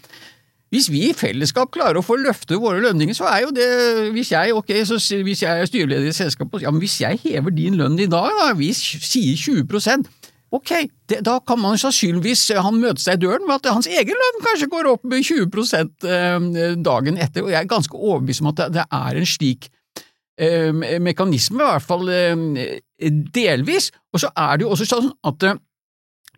Hvis 0.74 0.88
vi 0.90 1.04
i 1.06 1.14
fellesskap 1.14 1.70
klarer 1.74 2.00
å 2.00 2.02
få 2.02 2.16
løfte 2.18 2.58
våre 2.58 2.80
lønninger, 2.82 3.14
så 3.14 3.28
er 3.30 3.44
jo 3.44 3.52
det 3.54 3.68
Hvis 4.16 4.32
jeg, 4.32 4.54
okay, 4.58 4.82
så, 4.88 4.98
hvis 4.98 5.44
jeg 5.44 5.60
er 5.62 5.68
styreleder 5.70 6.10
i 6.10 6.16
selskapet, 6.16 6.64
ja, 6.64 6.72
men 6.74 6.82
hvis 6.82 6.98
jeg 7.04 7.20
hever 7.22 7.54
din 7.54 7.78
lønn 7.78 7.98
i 8.02 8.10
dag, 8.10 8.32
da, 8.40 8.50
vi 8.58 8.72
sier 8.74 9.38
20 9.38 10.02
Ok, 10.54 10.70
det, 11.10 11.20
da 11.26 11.38
kan 11.42 11.58
man 11.58 11.78
sannsynligvis 11.80 12.44
han 12.62 12.76
møte 12.78 13.02
seg 13.02 13.18
i 13.18 13.24
døren 13.24 13.46
med 13.46 13.56
at 13.56 13.72
hans 13.74 13.88
egen 13.90 14.18
lønn 14.20 14.42
kanskje 14.44 14.68
går 14.70 14.86
opp 14.92 15.06
med 15.10 15.24
20 15.26 15.50
eh, 16.06 16.76
dagen 16.78 17.18
etter, 17.18 17.42
og 17.42 17.50
jeg 17.50 17.58
er 17.58 17.70
ganske 17.70 17.98
overbevist 17.98 18.44
om 18.44 18.52
at 18.52 18.62
det, 18.76 18.84
er 18.86 19.18
en 19.18 19.26
slik 19.26 19.66
eh, 20.38 20.70
mekanisme, 21.02 21.58
i 21.58 21.70
hvert 21.72 21.86
fall 21.88 22.10
eh, 22.12 22.78
delvis. 23.34 23.90
Og 24.14 24.22
så 24.22 24.30
er 24.30 24.60
det 24.60 24.68
jo 24.68 24.70
også 24.76 24.86
sånn 24.92 25.10
at 25.26 25.48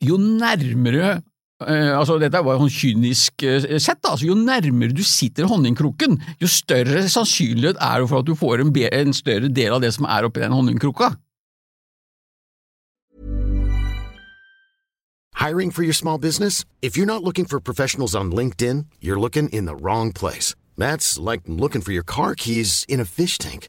jo 0.04 0.16
nærmere 0.20 1.18
eh, 1.64 1.92
altså 1.96 2.18
Dette 2.20 2.42
var 2.44 2.56
jo 2.56 2.66
sånn 2.66 2.74
kynisk 2.76 3.46
sett, 3.80 4.00
da, 4.02 4.12
altså 4.12 4.28
jo 4.28 4.36
nærmere 4.36 4.92
du 4.96 5.04
sitter 5.06 5.48
honningkrukken, 5.48 6.18
jo 6.42 6.50
større 6.50 7.06
sannsynlighet 7.08 7.80
er 7.80 8.02
det 8.02 8.10
for 8.10 8.20
at 8.20 8.28
du 8.28 8.34
får 8.36 8.64
en, 8.64 8.74
en 8.74 9.16
større 9.16 9.48
del 9.48 9.76
av 9.76 9.84
det 9.84 9.94
som 9.96 10.08
er 10.10 10.28
oppi 10.28 10.44
den 10.44 10.56
honningkrukka. 10.56 11.14
Hiring 15.36 15.70
for 15.70 15.82
your 15.84 15.92
small 15.92 16.18
business? 16.18 16.64
If 16.82 16.96
you're 16.96 17.06
not 17.06 17.22
looking 17.22 17.44
for 17.44 17.60
professionals 17.60 18.16
on 18.16 18.32
LinkedIn, 18.32 18.86
you're 19.00 19.20
looking 19.20 19.48
in 19.50 19.66
the 19.66 19.76
wrong 19.76 20.12
place. 20.12 20.54
That's 20.76 21.18
like 21.18 21.42
looking 21.46 21.82
for 21.82 21.92
your 21.92 22.02
car 22.02 22.34
keys 22.34 22.84
in 22.88 23.00
a 23.00 23.04
fish 23.04 23.38
tank. 23.38 23.68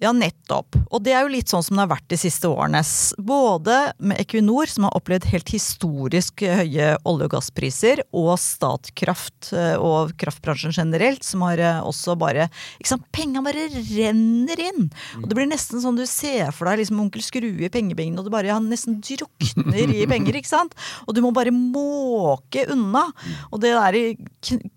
Ja, 0.00 0.14
nettopp. 0.16 0.78
Og 0.88 1.02
det 1.04 1.12
er 1.12 1.26
jo 1.26 1.32
litt 1.34 1.50
sånn 1.52 1.60
som 1.60 1.76
det 1.76 1.82
har 1.82 1.90
vært 1.90 2.06
de 2.08 2.16
siste 2.16 2.48
årene. 2.48 2.80
Både 3.20 3.74
med 4.00 4.16
Equinor, 4.22 4.70
som 4.72 4.86
har 4.86 4.94
opplevd 4.96 5.26
helt 5.28 5.50
historisk 5.52 6.40
høye 6.40 6.94
olje- 7.04 7.26
og 7.28 7.34
gasspriser, 7.34 8.00
og 8.16 8.30
Statkraft 8.40 9.50
eh, 9.52 9.74
og 9.76 10.14
kraftbransjen 10.20 10.72
generelt, 10.72 11.26
som 11.26 11.44
har 11.44 11.60
eh, 11.60 11.82
også 11.84 12.16
bare 12.20 12.46
ikke 12.78 12.94
sant, 12.94 13.04
Penga 13.12 13.42
bare 13.44 13.66
renner 13.90 14.62
inn! 14.70 14.86
Og 15.20 15.26
det 15.28 15.36
blir 15.36 15.50
nesten 15.50 15.82
sånn 15.84 16.00
du 16.00 16.06
ser 16.08 16.48
for 16.56 16.70
deg 16.70 16.80
liksom 16.80 17.02
onkel 17.04 17.20
Skrue 17.26 17.68
i 17.68 17.72
pengebingen, 17.72 18.16
og 18.16 18.24
du 18.24 18.32
bare 18.32 18.48
ja, 18.48 18.56
nesten 18.62 19.02
drukner 19.04 19.92
i 19.92 20.08
penger, 20.08 20.40
ikke 20.40 20.48
sant? 20.48 20.72
Og 21.04 21.12
du 21.12 21.20
må 21.20 21.34
bare 21.36 21.52
måke 21.52 22.64
unna. 22.72 23.04
Og 23.52 23.60
det 23.60 23.74
der 23.76 24.00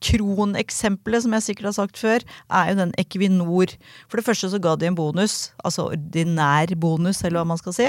kroneksempelet, 0.04 1.24
som 1.24 1.40
jeg 1.40 1.48
sikkert 1.48 1.72
har 1.72 1.80
sagt 1.80 2.04
før, 2.04 2.28
er 2.52 2.74
jo 2.74 2.80
den 2.84 2.94
Equinor. 3.00 3.72
For 4.12 4.20
det 4.20 4.28
første 4.28 4.52
så 4.52 4.60
ga 4.60 4.76
de 4.76 4.92
en 4.92 5.00
bonus 5.00 5.13
bonus, 5.14 5.54
altså 5.64 5.92
ordinær 5.94 6.74
bonus, 6.76 7.24
eller 7.24 7.42
hva 7.42 7.52
man 7.54 7.62
skal 7.62 7.76
si. 7.76 7.88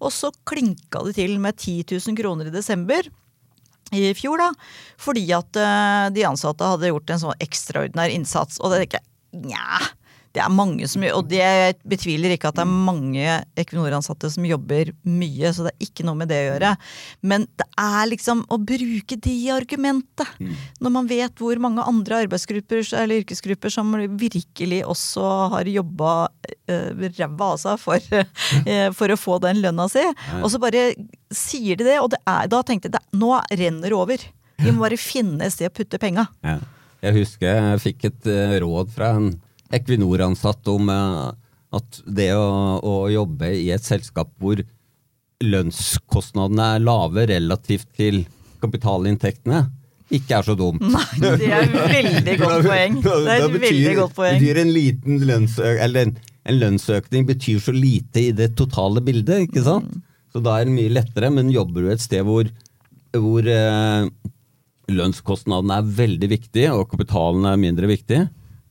Og 0.00 0.12
så 0.12 0.30
klinka 0.48 1.02
det 1.06 1.16
til 1.16 1.38
med 1.40 1.56
10 1.56 1.84
000 1.96 2.16
kroner 2.18 2.50
i 2.50 2.54
desember 2.54 3.08
i 3.92 4.12
fjor, 4.14 4.38
da. 4.38 4.50
Fordi 5.00 5.24
at 5.34 5.56
uh, 5.56 6.10
de 6.12 6.26
ansatte 6.28 6.64
hadde 6.64 6.92
gjort 6.92 7.10
en 7.10 7.22
sånn 7.24 7.42
ekstraordinær 7.42 8.12
innsats. 8.12 8.60
Og 8.60 8.70
det 8.70 8.84
tenker 8.84 9.00
jeg 9.00 9.50
nja, 9.50 9.80
det 10.30 10.42
er 10.44 10.52
mange 10.52 10.86
som 10.90 11.02
gjør 11.02 11.16
Og 11.18 11.28
det 11.30 11.42
betviler 11.88 12.34
ikke 12.34 12.50
at 12.50 12.58
det 12.60 12.62
er 12.62 12.70
mange 12.70 13.36
Equinor-ansatte 13.58 14.30
som 14.30 14.46
jobber 14.46 14.92
mye, 15.08 15.50
så 15.52 15.66
det 15.66 15.72
er 15.72 15.88
ikke 15.88 16.06
noe 16.06 16.18
med 16.20 16.30
det 16.30 16.38
å 16.38 16.46
gjøre. 16.52 16.70
Men 17.26 17.46
det 17.58 17.66
er 17.80 18.10
liksom 18.12 18.44
å 18.46 18.60
bruke 18.62 19.18
det 19.18 19.36
argumentet, 19.54 20.30
mm. 20.38 20.54
når 20.84 20.94
man 20.94 21.10
vet 21.10 21.42
hvor 21.42 21.60
mange 21.62 21.84
andre 21.86 22.22
arbeidsgrupper 22.26 22.84
eller 23.00 23.24
yrkesgrupper 23.24 23.74
som 23.74 23.92
virkelig 24.20 24.82
også 24.86 25.26
har 25.56 25.70
jobba 25.70 26.14
ræva 26.70 27.50
av 27.50 27.60
seg 27.60 27.80
for, 27.82 28.10
for, 28.98 29.10
å 29.10 29.18
få 29.18 29.38
den 29.42 29.62
lønna 29.64 29.88
si. 29.90 30.04
Og 30.40 30.50
så 30.52 30.62
bare 30.62 30.90
sier 31.34 31.78
de 31.78 31.86
det, 31.86 31.98
og 32.02 32.12
det 32.14 32.22
er, 32.22 32.46
da 32.50 32.62
tenkte 32.66 32.92
jeg 32.92 33.18
nå 33.18 33.34
renner 33.50 33.90
det 33.90 33.98
over. 33.98 34.30
Vi 34.60 34.70
må 34.70 34.84
bare 34.84 35.00
finne 35.00 35.46
et 35.46 35.56
sted 35.56 35.70
å 35.70 35.74
putte 35.74 35.98
penga. 36.02 36.28
Ja. 36.46 36.60
Jeg 37.00 37.16
husker 37.16 37.48
jeg 37.48 37.80
fikk 37.80 38.10
et 38.10 38.26
råd 38.60 38.90
fra 38.92 39.14
en 39.16 39.30
Equinor-ansatt 39.70 40.66
om 40.72 40.90
at 40.90 42.00
det 42.06 42.32
å, 42.34 42.46
å, 42.82 42.94
jobbe 43.12 43.52
i 43.54 43.68
et 43.74 43.86
selskap 43.86 44.32
hvor 44.42 44.62
lønnskostnadene 45.40 46.72
er 46.76 46.82
lave 46.84 47.26
relativt 47.30 47.88
til 47.96 48.24
kapitalinntektene, 48.60 49.68
ikke 50.10 50.40
er 50.40 50.48
så 50.48 50.56
dumt. 50.58 50.82
Nei, 50.82 51.04
det 51.22 51.46
er 51.46 51.62
et 51.62 51.76
veldig 51.94 52.34
godt 52.40 52.66
poeng. 52.72 52.98
Det 53.04 53.14
er 53.14 53.30
et 53.36 53.54
betyr, 53.54 53.64
veldig 53.66 53.94
godt 54.00 54.16
poeng. 54.16 54.40
Betyr 54.40 54.60
en, 54.64 54.72
liten 54.74 55.22
lønnsøk, 55.28 55.78
en, 55.86 56.16
en, 56.42 56.58
lønnsøkning 56.58 57.28
betyr 57.30 57.62
så 57.62 57.74
lite 57.76 58.24
i 58.26 58.34
det 58.36 58.50
totale 58.58 59.02
bildet, 59.06 59.46
ikke 59.46 59.62
sant? 59.64 59.86
Mm. 59.86 60.02
Så 60.34 60.42
da 60.42 60.58
er 60.58 60.66
det 60.66 60.74
mye 60.74 60.92
lettere, 60.92 61.30
men 61.34 61.54
jobber 61.54 61.86
du 61.86 61.92
et 61.94 62.02
sted 62.02 62.26
hvor, 62.26 62.50
hvor 63.14 63.46
eh, 63.50 64.10
lønnskostnadene 64.90 65.78
er 65.78 65.94
veldig 66.02 66.30
viktige, 66.30 66.74
og 66.74 66.90
kapitalen 66.90 67.46
er 67.50 67.62
mindre 67.62 67.90
viktig, 67.90 68.20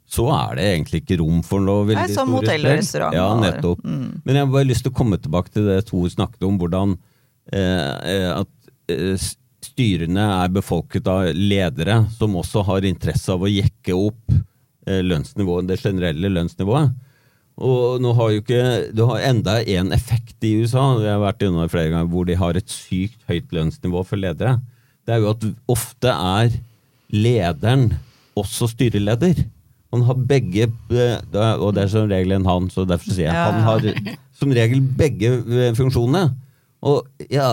så 0.10 0.26
er 0.34 0.58
det 0.58 0.68
egentlig 0.72 1.04
ikke 1.04 1.20
rom 1.22 1.42
for 1.46 1.62
noe 1.62 1.84
veldig 1.86 2.08
Nei, 2.08 2.16
som 2.16 2.32
hotell 2.34 2.64
og 2.66 2.80
restaurant. 2.80 3.18
Ja, 3.18 3.28
nettopp. 3.38 3.84
Mm. 3.86 4.22
Men 4.26 4.38
jeg 4.38 4.46
har 4.46 4.54
bare 4.56 4.70
lyst 4.70 4.86
til 4.86 4.94
å 4.94 4.98
komme 4.98 5.20
tilbake 5.22 5.54
til 5.54 5.68
det 5.70 5.84
Tor 5.90 6.08
snakket 6.10 6.48
om, 6.48 6.56
hvordan 6.62 6.96
eh, 7.54 7.92
eh 8.14 8.32
at 8.40 8.72
eh, 8.90 9.28
styrene 9.60 10.26
er 10.40 10.56
befolket 10.56 11.08
av 11.12 11.30
ledere 11.36 12.02
som 12.16 12.38
også 12.40 12.64
har 12.66 12.88
interesse 12.88 13.30
av 13.34 13.46
å 13.46 13.52
jekke 13.52 13.94
opp 13.98 14.34
eh, 14.34 15.04
lønnsnivået, 15.06 15.70
det 15.70 15.78
generelle 15.84 16.34
lønnsnivået. 16.34 16.98
Og 17.60 18.00
nå 18.00 18.14
har 18.16 18.32
jo 18.32 18.40
ikke 18.40 18.62
Du 18.96 19.02
har 19.10 19.26
enda 19.28 19.58
en 19.60 19.92
effekt 19.92 20.46
i 20.48 20.56
USA, 20.64 20.94
jeg 21.04 21.12
har 21.12 21.22
vært 21.22 21.44
innom 21.44 21.70
flere 21.70 21.92
ganger, 21.92 22.10
hvor 22.10 22.26
de 22.26 22.40
har 22.40 22.58
et 22.58 22.72
sykt 22.72 23.20
høyt 23.30 23.54
lønnsnivå 23.54 24.06
for 24.08 24.18
ledere. 24.18 24.58
Det 25.06 25.14
er 25.14 25.22
jo 25.22 25.34
at 25.36 25.48
ofte 25.70 26.14
er 26.14 26.54
lederen 27.14 27.92
også 28.40 28.70
styreleder. 28.72 29.44
Han 29.94 30.04
har 30.06 30.18
begge 30.30 30.68
eh, 30.94 31.56
Og 31.58 31.72
det 31.74 31.86
er 31.86 31.92
som 31.92 32.10
regel 32.10 32.36
en 32.36 32.46
han, 32.50 32.68
så 32.70 32.86
derfor 32.86 33.10
sier 33.10 33.30
jeg 33.30 33.38
ja. 33.38 33.48
han 33.50 33.64
har 33.66 34.18
som 34.40 34.54
regel 34.56 34.84
begge 35.00 35.34
eh, 35.42 35.72
funksjonene. 35.78 36.30
Og 36.86 37.28
ja, 37.34 37.50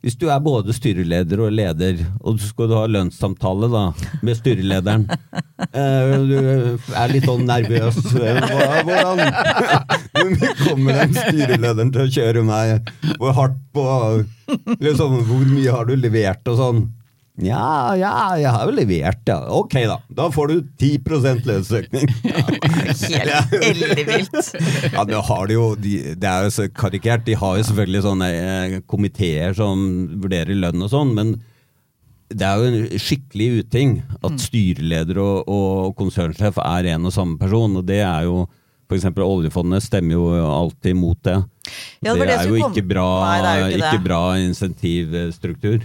hvis 0.00 0.16
du 0.16 0.26
er 0.32 0.40
både 0.40 0.72
styreleder 0.72 1.42
og 1.44 1.52
leder, 1.52 1.98
og 2.24 2.38
så 2.40 2.46
skal 2.48 2.68
du 2.70 2.74
ha 2.78 2.86
lønnssamtale 2.88 3.68
da, 3.72 3.82
med 4.24 4.38
styrelederen 4.38 5.04
eh, 5.76 6.14
Du 6.24 6.36
er 6.96 7.12
litt 7.12 7.26
sånn 7.28 7.44
nervøs. 7.48 7.98
Hvordan 8.16 9.20
kommer 10.64 11.02
den 11.02 11.12
styrelederen 11.18 11.92
til 11.92 12.06
å 12.06 12.14
kjøre 12.16 12.44
meg 12.48 12.92
hvor 13.20 13.36
hardt 13.36 13.60
på 13.76 13.84
liksom, 14.80 15.20
Hvor 15.28 15.44
mye 15.52 15.76
har 15.76 15.84
du 15.88 15.94
levert 16.00 16.48
og 16.48 16.56
sånn? 16.62 16.80
Ja, 17.40 17.96
ja, 17.96 18.12
jeg 18.36 18.52
har 18.52 18.68
jo 18.68 18.74
levert, 18.76 19.22
ja. 19.28 19.38
Ok, 19.56 19.76
da. 19.88 19.96
Da 20.12 20.28
får 20.32 20.50
du 20.50 20.56
10 20.80 21.44
lønnsøkning. 21.48 22.10
Helt 22.24 23.54
ellevilt. 23.70 24.50
ja, 24.92 25.04
det 25.08 25.22
har 25.30 25.46
de 25.48 25.56
jo 25.56 25.68
de, 25.80 25.94
Det 26.20 26.28
er 26.28 26.48
jo 26.48 26.54
så 26.54 26.68
karikert. 26.68 27.24
De 27.26 27.38
har 27.40 27.56
jo 27.56 27.68
selvfølgelig 27.70 28.04
sånne 28.06 28.30
eh, 28.34 28.76
komiteer 28.90 29.56
som 29.56 29.86
vurderer 30.20 30.58
lønn 30.58 30.84
og 30.84 30.92
sånn, 30.92 31.14
men 31.16 31.38
det 32.30 32.46
er 32.46 32.60
jo 32.60 32.68
en 32.68 33.00
skikkelig 33.02 33.48
uting 33.64 33.96
at 34.20 34.36
mm. 34.36 34.42
styreleder 34.44 35.18
og, 35.18 35.48
og 35.50 35.96
konsernsjef 35.98 36.60
er 36.62 36.92
en 36.92 37.08
og 37.08 37.14
samme 37.14 37.40
person, 37.40 37.80
og 37.80 37.88
det 37.88 38.04
er 38.04 38.28
jo 38.28 38.44
F.eks. 38.90 39.06
oljefondet 39.22 39.84
stemmer 39.84 40.16
jo 40.16 40.28
alltid 40.50 40.96
mot 40.98 41.18
det. 41.22 41.36
Ja, 42.00 42.14
det, 42.14 42.26
det, 42.30 42.36
er 42.38 42.48
jo 42.48 42.56
ikke 42.56 42.84
bra, 42.88 43.08
nei, 43.44 43.54
jo 43.60 43.66
ikke 43.76 43.90
ikke 43.90 44.04
bra 44.06 44.20
insentivstruktur. 44.40 45.84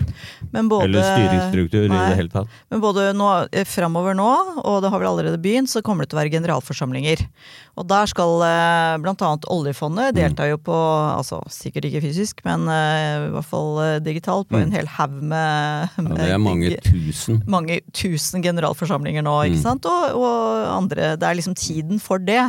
Både, 0.56 0.86
Eller 0.86 1.04
styringsstruktur 1.04 1.90
nei, 1.92 1.98
i 1.98 2.10
det 2.10 2.20
hele 2.22 2.32
tatt. 2.32 2.58
Men 2.72 2.84
både 2.84 3.10
nå, 3.18 3.30
eh, 3.52 3.68
framover 3.68 4.16
nå, 4.18 4.30
og 4.64 4.82
det 4.84 4.92
har 4.94 5.02
vel 5.02 5.10
allerede 5.12 5.42
begynt, 5.42 5.72
så 5.72 5.84
kommer 5.86 6.06
det 6.06 6.14
til 6.14 6.20
å 6.20 6.22
være 6.22 6.34
generalforsamlinger. 6.38 7.26
Og 7.76 7.88
der 7.90 8.08
skal 8.08 8.46
eh, 8.48 8.96
bl.a. 9.04 9.32
oljefondet 9.52 10.14
mm. 10.14 10.18
delta 10.18 10.48
jo 10.50 10.60
på, 10.64 10.76
altså 10.76 11.42
sikkert 11.52 11.90
ikke 11.90 12.06
fysisk, 12.06 12.40
men 12.48 12.68
uh, 12.70 13.28
i 13.28 13.34
hvert 13.36 13.50
fall 13.50 13.82
digitalt, 14.06 14.48
på 14.50 14.60
mm. 14.60 14.64
en 14.64 14.76
hel 14.76 14.90
haug 14.96 15.18
med, 15.20 16.00
med, 16.00 16.16
ja, 16.16 16.22
Det 16.22 16.36
er 16.38 16.42
mange 16.42 16.74
tusen. 16.86 17.42
Mange 17.52 17.82
tusen 17.96 18.44
generalforsamlinger 18.46 19.26
nå, 19.26 19.36
ikke 19.50 19.60
mm. 19.60 19.66
sant. 19.66 19.90
Og, 19.90 20.20
og, 20.22 20.66
andre 20.76 21.14
Det 21.20 21.28
er 21.28 21.40
liksom 21.40 21.58
tiden 21.60 22.00
for 22.04 22.22
det. 22.22 22.48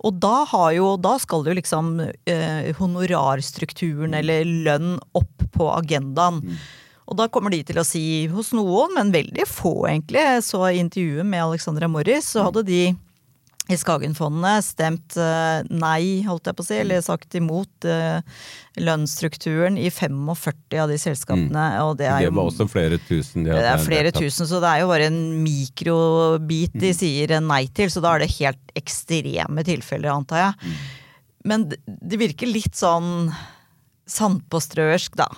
Og 0.00 0.16
da, 0.22 0.44
har 0.48 0.70
jo, 0.76 0.94
da 1.00 1.16
skal 1.20 1.44
jo 1.44 1.56
liksom 1.56 1.98
eh, 2.00 2.70
honorarstrukturen 2.78 4.16
eller 4.16 4.48
lønn 4.48 4.94
opp 5.18 5.44
på 5.52 5.68
agendaen. 5.74 6.40
Mm. 6.40 6.62
Og 7.10 7.18
da 7.18 7.26
kommer 7.32 7.52
de 7.52 7.60
til 7.66 7.80
å 7.80 7.86
si 7.86 8.04
hos 8.30 8.52
noen, 8.54 8.94
men 8.96 9.12
veldig 9.12 9.44
få 9.50 9.74
egentlig, 9.90 10.22
så 10.46 10.62
i 10.68 10.78
intervjuet 10.80 11.26
med 11.26 11.42
Alexandra 11.42 11.90
Morris, 11.90 12.32
så 12.36 12.46
hadde 12.46 12.62
de 12.68 12.82
i 13.70 13.78
Skagenfondet 13.78 14.66
stemt 14.66 15.16
uh, 15.20 15.62
nei, 15.70 16.22
holdt 16.26 16.50
jeg 16.50 16.58
på 16.58 16.64
å 16.64 16.66
si, 16.66 16.76
eller 16.82 17.02
sagt 17.04 17.36
imot 17.38 17.86
uh, 17.88 18.20
lønnsstrukturen 18.80 19.78
i 19.80 19.88
45 19.92 20.78
av 20.82 20.90
de 20.90 20.98
selskapene. 21.00 21.66
Mm. 21.74 21.78
Og 21.86 21.94
det, 22.00 22.08
er 22.10 22.26
det 22.26 22.34
var 22.36 22.50
også 22.50 22.66
flere 22.70 23.00
tusen. 23.06 23.46
De 23.46 23.54
det 23.54 23.70
er 23.70 23.84
flere 23.84 24.14
tusen, 24.14 24.48
så 24.50 24.62
det 24.62 24.72
er 24.72 24.84
jo 24.84 24.90
bare 24.90 25.10
en 25.10 25.20
mikrobit 25.44 26.74
de 26.76 26.92
mm. 26.92 26.98
sier 27.00 27.36
nei 27.44 27.64
til. 27.74 27.92
Så 27.92 28.02
da 28.04 28.14
er 28.16 28.24
det 28.24 28.32
helt 28.38 28.74
ekstreme 28.78 29.66
tilfeller, 29.66 30.12
antar 30.14 30.44
jeg. 30.44 30.58
Mm. 30.60 30.80
Men 31.50 31.68
det 31.70 32.20
virker 32.20 32.50
litt 32.50 32.76
sånn 32.76 33.30
sandpåstrøersk, 34.10 35.14
da. 35.20 35.28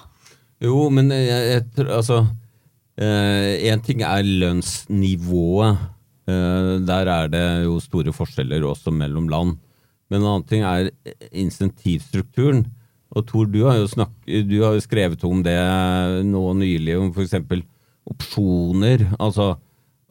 Jo, 0.63 0.87
men 0.95 1.11
jeg, 1.15 1.43
jeg, 1.77 1.91
altså 1.91 2.25
Én 3.03 3.73
eh, 3.73 3.81
ting 3.81 4.03
er 4.05 4.21
lønnsnivået. 4.23 5.79
Eh, 6.31 6.77
der 6.87 7.11
er 7.11 7.31
det 7.33 7.47
jo 7.65 7.81
store 7.83 8.15
forskjeller 8.15 8.65
også 8.69 8.95
mellom 8.95 9.29
land. 9.33 9.59
Men 10.11 10.21
en 10.21 10.29
annen 10.29 10.47
ting 10.49 10.63
er 10.67 10.91
insentivstrukturen. 11.31 12.67
Og 13.13 13.27
Tor, 13.29 13.49
du 13.49 13.63
har 13.67 13.79
jo, 13.81 13.89
snakket, 13.91 14.47
du 14.49 14.63
har 14.63 14.77
jo 14.77 14.85
skrevet 14.85 15.25
om 15.29 15.43
det 15.45 15.57
nå 16.29 16.43
nylig, 16.57 16.97
om 17.01 17.11
f.eks. 17.13 17.37
opsjoner. 18.13 19.07
Altså 19.19 19.55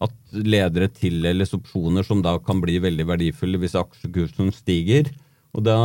at 0.02 0.16
ledere 0.34 0.90
tildeles 0.90 1.54
opsjoner 1.54 2.06
som 2.06 2.24
da 2.26 2.34
kan 2.42 2.62
bli 2.64 2.80
veldig 2.82 3.06
verdifulle 3.10 3.62
hvis 3.62 3.78
aksjekursen 3.78 4.50
stiger. 4.56 5.12
Og 5.54 5.66
da 5.68 5.78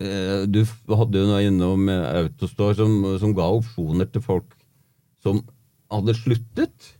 eh, 0.00 0.44
Du 0.44 0.62
hadde 0.92 1.22
jo 1.22 1.28
noe 1.30 1.44
innom 1.46 1.88
Autostore 1.88 2.76
som, 2.76 2.96
som 3.20 3.34
ga 3.36 3.48
opsjoner 3.56 4.08
til 4.12 4.24
folk 4.24 4.56
som 5.24 5.42
hadde 5.90 6.16
sluttet. 6.16 6.92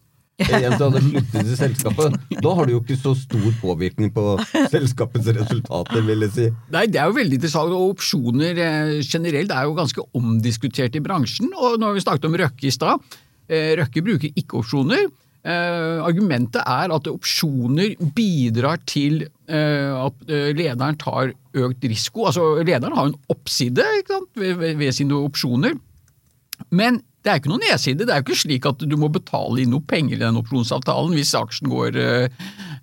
En 0.49 0.77
som 0.77 0.89
hadde 0.89 1.03
sluttet 1.05 1.53
i 1.53 1.57
selskapet. 1.59 2.19
Da 2.41 2.53
har 2.57 2.69
du 2.69 2.75
jo 2.75 2.83
ikke 2.83 2.99
så 2.99 3.15
stor 3.19 3.49
påvirkning 3.61 4.13
på 4.15 4.25
selskapets 4.73 5.31
resultater, 5.37 6.05
vil 6.07 6.27
jeg 6.27 6.35
si. 6.37 6.47
Nei, 6.73 6.87
Det 6.91 7.01
er 7.01 7.11
jo 7.11 7.19
veldig 7.19 7.41
interessant, 7.41 7.75
og 7.77 7.97
opsjoner 7.97 8.61
eh, 8.67 8.93
generelt 9.05 9.53
er 9.55 9.67
jo 9.69 9.77
ganske 9.79 10.07
omdiskutert 10.17 10.97
i 10.97 11.05
bransjen. 11.05 11.53
Og 11.57 11.81
når 11.83 11.99
vi 11.99 12.05
snakket 12.07 12.31
om 12.31 12.39
Røkke 12.41 12.71
i 12.71 12.75
stad, 12.75 13.11
eh, 13.51 13.75
Røkke 13.81 14.05
bruker 14.07 14.33
ikke 14.33 14.63
opsjoner. 14.63 15.11
Uh, 15.41 16.05
argumentet 16.05 16.61
er 16.69 16.93
at 16.93 17.07
opsjoner 17.09 17.95
bidrar 18.13 18.77
til 18.85 19.23
uh, 19.25 20.05
at 20.05 20.35
lederen 20.53 20.99
tar 21.01 21.33
økt 21.57 21.87
risiko. 21.89 22.27
Altså, 22.29 22.59
Lederen 22.61 22.93
har 22.93 23.09
en 23.09 23.17
oppside 23.33 23.87
sant, 24.05 24.29
ved, 24.37 24.61
ved, 24.77 24.91
sine 24.93 25.17
opsjoner, 25.17 25.79
men 26.77 27.01
det 27.21 27.31
er 27.31 27.41
ikke 27.41 27.53
noen 27.53 27.65
nedside. 27.67 28.07
Det 28.07 28.15
er 28.15 28.23
jo 28.23 28.29
ikke 28.29 28.43
slik 28.43 28.69
at 28.71 28.85
du 28.89 28.97
må 29.01 29.11
betale 29.13 29.61
inn 29.63 29.73
noe 29.75 29.85
penger 29.85 30.17
i 30.17 30.23
den 30.23 30.39
opsjonsavtalen 30.41 31.17
hvis 31.19 31.35
aksjen 31.37 31.69
går 31.73 31.99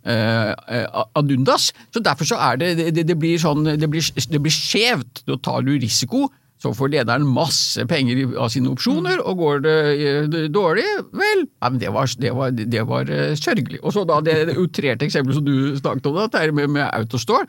ad 0.07 1.31
undas. 1.33 1.71
Så 1.89 2.03
Derfor 2.05 2.29
så 2.29 2.37
er 2.51 2.59
det, 2.61 2.73
det, 2.95 3.07
det 3.09 3.17
blir 3.17 3.41
sånn, 3.41 3.65
det 3.65 3.89
blir, 3.89 4.05
det 4.05 4.43
blir 4.43 4.53
skjevt. 4.53 5.23
Da 5.27 5.39
tar 5.41 5.65
du 5.65 5.73
risiko 5.75 6.27
så 6.61 6.71
får 6.73 6.89
lederen 6.89 7.25
masse 7.29 7.83
penger 7.89 8.23
av 8.41 8.49
sine 8.49 8.71
opsjoner, 8.71 9.21
og 9.21 9.41
går 9.41 9.59
det 9.65 10.45
dårlig, 10.53 10.85
vel, 11.13 11.45
Nei, 11.45 11.69
men 11.69 11.81
det 11.81 11.91
var, 11.93 12.09
det 12.17 12.33
var, 12.33 12.55
det 12.57 12.85
var 12.89 13.11
uh, 13.11 13.33
sørgelig. 13.37 13.81
Og 13.83 13.93
så 13.93 14.05
da 14.09 14.19
det 14.25 14.57
utrerte 14.57 15.05
eksempelet 15.05 15.37
som 15.37 15.45
du 15.45 15.77
snakket 15.77 16.09
om, 16.09 16.17
det 16.33 16.47
med, 16.57 16.73
med 16.73 16.87
Autostore, 16.89 17.45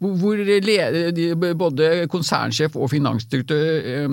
hvor 0.00 1.52
både 1.60 1.88
konsernsjef 2.08 2.76
og 2.76 2.88
finansdirektør 2.90 4.06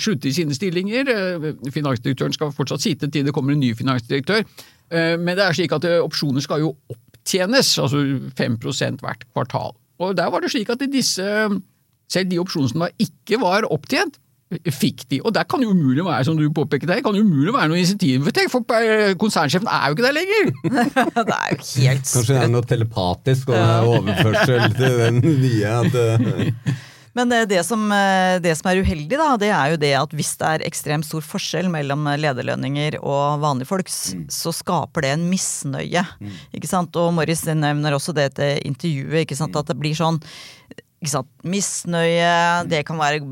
slutter 0.00 0.30
i 0.30 0.32
sine 0.32 0.56
stillinger. 0.56 1.10
Uh, 1.10 1.50
finansdirektøren 1.74 2.32
skal 2.32 2.54
fortsatt 2.56 2.84
sitte 2.84 3.10
til 3.12 3.26
det 3.26 3.34
kommer 3.36 3.52
en 3.52 3.60
ny 3.60 3.74
finansdirektør, 3.76 4.40
uh, 4.40 5.14
men 5.20 5.34
det 5.36 5.44
er 5.44 5.58
slik 5.58 5.76
at 5.76 5.84
opsjoner 6.00 6.44
skal 6.44 6.64
jo 6.64 6.72
opptjenes, 6.88 7.74
altså 7.78 8.02
5% 8.40 9.04
hvert 9.04 9.28
kvartal. 9.32 9.76
Og 10.00 10.16
der 10.16 10.32
var 10.32 10.40
det 10.40 10.50
slik 10.54 10.72
at 10.72 10.82
disse 10.90 11.28
selv 12.10 12.30
de 12.30 12.40
opsjonene 12.40 12.72
som 12.72 12.86
ikke 13.00 13.40
var 13.42 13.68
opptjent, 13.72 14.18
fikk 14.52 15.04
de. 15.10 15.20
Og 15.24 15.34
der 15.34 15.46
kan 15.48 15.62
jo 15.64 15.72
umulig 15.74 16.04
være, 16.04 16.24
som 16.28 16.38
du 16.38 16.46
påpeker 16.54 16.90
her, 16.90 17.02
kan 17.04 17.16
jo 17.16 17.24
umulig 17.24 17.54
være 17.54 17.70
noe 17.72 17.80
insentiv. 17.80 18.28
For 18.52 18.78
eh, 18.78 19.14
konsernsjefen 19.20 19.68
er 19.70 19.88
jo 19.88 19.96
ikke 19.96 20.06
der 20.06 20.16
lenger! 20.18 20.50
det 21.28 21.36
er 21.36 21.54
jo 21.54 21.60
helt 21.84 22.10
Kanskje 22.14 22.34
det 22.34 22.40
er 22.42 22.50
noe 22.52 22.68
telepatisk 22.68 23.54
og 23.54 23.94
overførsel 23.98 24.74
til 24.78 24.98
den 25.02 25.22
nye 25.24 25.78
at 25.82 26.02
uh... 26.02 26.74
Men 27.14 27.30
det 27.46 27.60
som, 27.62 27.84
det 28.42 28.56
som, 28.58 28.66
er 28.66 28.80
uheldig, 28.82 29.14
da, 29.14 29.28
det 29.38 29.50
er 29.54 29.68
jo 29.70 29.76
det 29.78 29.92
at 29.94 30.14
hvis 30.18 30.32
det 30.40 30.48
er 30.48 30.64
ekstremt 30.66 31.06
stor 31.06 31.22
forskjell 31.22 31.68
mellom 31.70 32.08
lederlønninger 32.18 32.96
og 32.98 33.38
vanlige 33.44 33.70
folks, 33.70 33.98
mm. 34.18 34.24
så 34.34 34.50
skaper 34.50 35.06
det 35.06 35.12
en 35.14 35.28
misnøye. 35.30 36.02
Mm. 36.18 36.32
ikke 36.58 36.72
sant? 36.72 36.98
Og 36.98 37.14
Morris 37.14 37.44
nevner 37.46 37.94
også 37.94 38.16
det 38.18 38.32
til 38.40 38.58
intervjuet, 38.66 39.20
ikke 39.22 39.38
sant? 39.38 39.54
Mm. 39.54 39.60
at 39.62 39.70
det 39.70 39.78
blir 39.78 39.94
sånn 39.94 40.18
Misnøye, 41.44 42.64
det 42.70 42.82
kan 42.88 42.98
være 43.00 43.22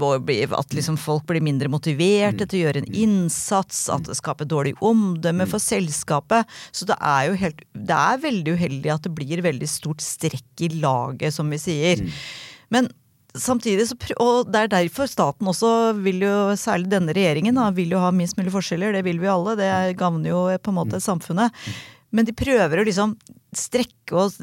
at 0.58 0.74
liksom 0.76 0.98
folk 1.00 1.26
blir 1.28 1.44
mindre 1.44 1.70
motiverte 1.72 2.46
til 2.46 2.60
å 2.60 2.62
gjøre 2.66 2.82
en 2.82 2.94
innsats, 3.04 3.84
at 3.92 4.08
det 4.08 4.16
skaper 4.18 4.48
dårlig 4.48 4.74
omdømme 4.84 5.46
for 5.50 5.62
selskapet. 5.62 6.48
Så 6.72 6.88
det 6.88 6.96
er 6.98 7.28
jo 7.28 7.36
helt, 7.40 7.62
det 7.72 7.98
er 7.98 8.24
veldig 8.24 8.56
uheldig 8.56 8.94
at 8.94 9.06
det 9.06 9.14
blir 9.16 9.44
veldig 9.44 9.68
stort 9.70 10.04
strekk 10.04 10.66
i 10.66 10.72
laget, 10.82 11.34
som 11.34 11.50
vi 11.52 11.60
sier. 11.62 12.04
Men 12.72 12.90
samtidig 13.38 13.88
så, 13.88 13.96
og 14.20 14.50
Det 14.52 14.60
er 14.60 14.72
derfor 14.72 15.08
staten 15.08 15.48
også 15.48 15.94
vil 16.02 16.22
jo, 16.26 16.34
særlig 16.58 16.90
denne 16.92 17.14
regjeringen, 17.16 17.56
da, 17.56 17.70
vil 17.70 17.94
jo 17.94 18.02
ha 18.02 18.12
minst 18.14 18.36
mulig 18.36 18.52
forskjeller. 18.52 18.92
Det 18.92 19.04
vil 19.06 19.20
vi 19.22 19.30
alle. 19.32 19.56
Det 19.56 19.96
gagner 20.00 20.32
jo 20.32 20.44
på 20.60 20.72
en 20.72 20.80
måte 20.80 21.00
samfunnet. 21.00 21.52
Men 22.12 22.28
de 22.28 22.36
prøver 22.36 22.80
å 22.80 22.84
liksom 22.84 23.16
strekke 23.56 24.16
og 24.16 24.36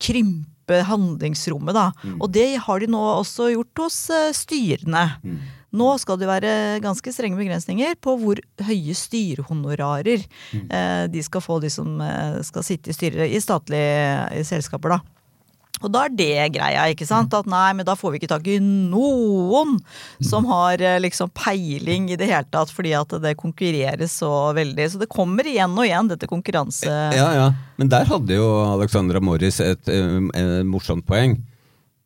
krympe 0.00 0.48
handlingsrommet, 0.88 1.76
da. 1.76 1.90
Mm. 2.02 2.18
Og 2.20 2.30
det 2.34 2.50
har 2.64 2.82
de 2.82 2.90
nå 2.90 3.00
også 3.16 3.50
gjort 3.54 3.82
hos 3.84 3.98
uh, 4.14 4.30
styrene. 4.36 5.06
Mm. 5.24 5.40
Nå 5.80 5.92
skal 6.02 6.18
det 6.18 6.26
være 6.26 6.52
ganske 6.82 7.12
strenge 7.14 7.38
begrensninger 7.38 7.94
på 8.02 8.16
hvor 8.18 8.40
høye 8.66 8.96
styrehonorarer 8.98 10.24
mm. 10.26 10.66
uh, 10.66 11.04
de 11.12 11.22
skal 11.26 11.44
få, 11.44 11.60
de 11.62 11.70
som 11.70 12.00
uh, 12.02 12.40
skal 12.46 12.66
sitte 12.66 12.90
i 12.90 12.96
styret 12.96 13.30
i 13.30 13.42
statlige 13.42 14.44
selskaper, 14.48 14.98
da. 14.98 15.19
Og 15.80 15.92
da 15.92 16.04
er 16.06 16.14
det 16.14 16.48
greia, 16.56 16.84
ikke 16.92 17.08
sant. 17.08 17.32
At 17.36 17.48
nei, 17.48 17.70
men 17.76 17.86
da 17.88 17.96
får 17.98 18.12
vi 18.12 18.20
ikke 18.20 18.30
tak 18.34 18.48
i 18.50 18.58
noen 18.60 19.78
som 20.24 20.48
har 20.50 20.82
eh, 20.84 20.98
liksom 21.00 21.32
peiling 21.36 22.10
i 22.12 22.18
det 22.20 22.28
hele 22.30 22.48
tatt, 22.52 22.72
fordi 22.74 22.92
at 22.98 23.14
det 23.22 23.36
konkurreres 23.40 24.18
så 24.20 24.50
veldig. 24.56 24.88
Så 24.92 25.00
det 25.00 25.10
kommer 25.12 25.48
igjen 25.48 25.76
og 25.76 25.86
igjen, 25.86 26.10
dette 26.12 26.28
konkurranse... 26.30 26.90
Ja, 27.16 27.30
ja. 27.36 27.48
Men 27.80 27.92
der 27.92 28.08
hadde 28.10 28.36
jo 28.36 28.48
Alexandra 28.74 29.22
Morris 29.24 29.60
et, 29.64 29.86
et, 29.88 29.94
eh, 29.94 30.30
et 30.40 30.68
morsomt 30.68 31.06
poeng. 31.08 31.38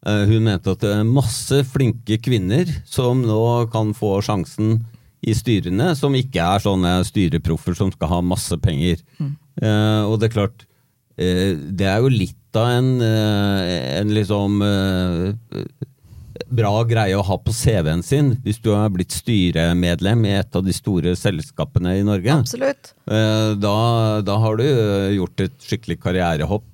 Eh, 0.07 0.25
hun 0.31 0.47
mente 0.47 0.75
at 0.75 0.85
det 0.85 0.93
er 0.95 1.09
masse 1.09 1.65
flinke 1.73 2.21
kvinner 2.23 2.71
som 2.87 3.25
nå 3.27 3.41
kan 3.75 3.95
få 3.97 4.21
sjansen 4.25 4.85
i 5.25 5.33
styrene, 5.35 5.95
som 5.97 6.15
ikke 6.15 6.45
er 6.45 6.63
sånne 6.63 6.99
styreproffer 7.09 7.75
som 7.79 7.91
skal 7.95 8.11
ha 8.13 8.21
masse 8.23 8.55
penger. 8.61 9.01
Mm. 9.17 9.33
og 10.11 10.19
det 10.19 10.27
er 10.27 10.33
klart, 10.35 10.65
det 11.17 11.87
er 11.87 12.01
jo 12.03 12.11
litt 12.11 12.41
av 12.57 12.71
en, 12.71 13.01
eh, 13.03 13.99
en 14.01 14.15
liksom 14.15 14.63
eh, 14.63 15.59
bra 16.55 16.73
greie 16.87 17.17
å 17.17 17.25
ha 17.27 17.37
på 17.39 17.55
CV-en 17.55 18.03
sin 18.03 18.35
hvis 18.45 18.61
du 18.63 18.71
har 18.75 18.93
blitt 18.95 19.15
styremedlem 19.15 20.25
i 20.29 20.35
et 20.39 20.57
av 20.57 20.65
de 20.67 20.75
store 20.75 21.15
selskapene 21.19 21.97
i 21.99 22.05
Norge. 22.07 22.41
Absolutt. 22.45 22.95
Eh, 23.07 23.53
da, 23.59 23.77
da 24.27 24.41
har 24.43 24.61
du 24.61 24.67
gjort 25.17 25.47
et 25.47 25.57
skikkelig 25.63 26.01
karrierehopp. 26.03 26.69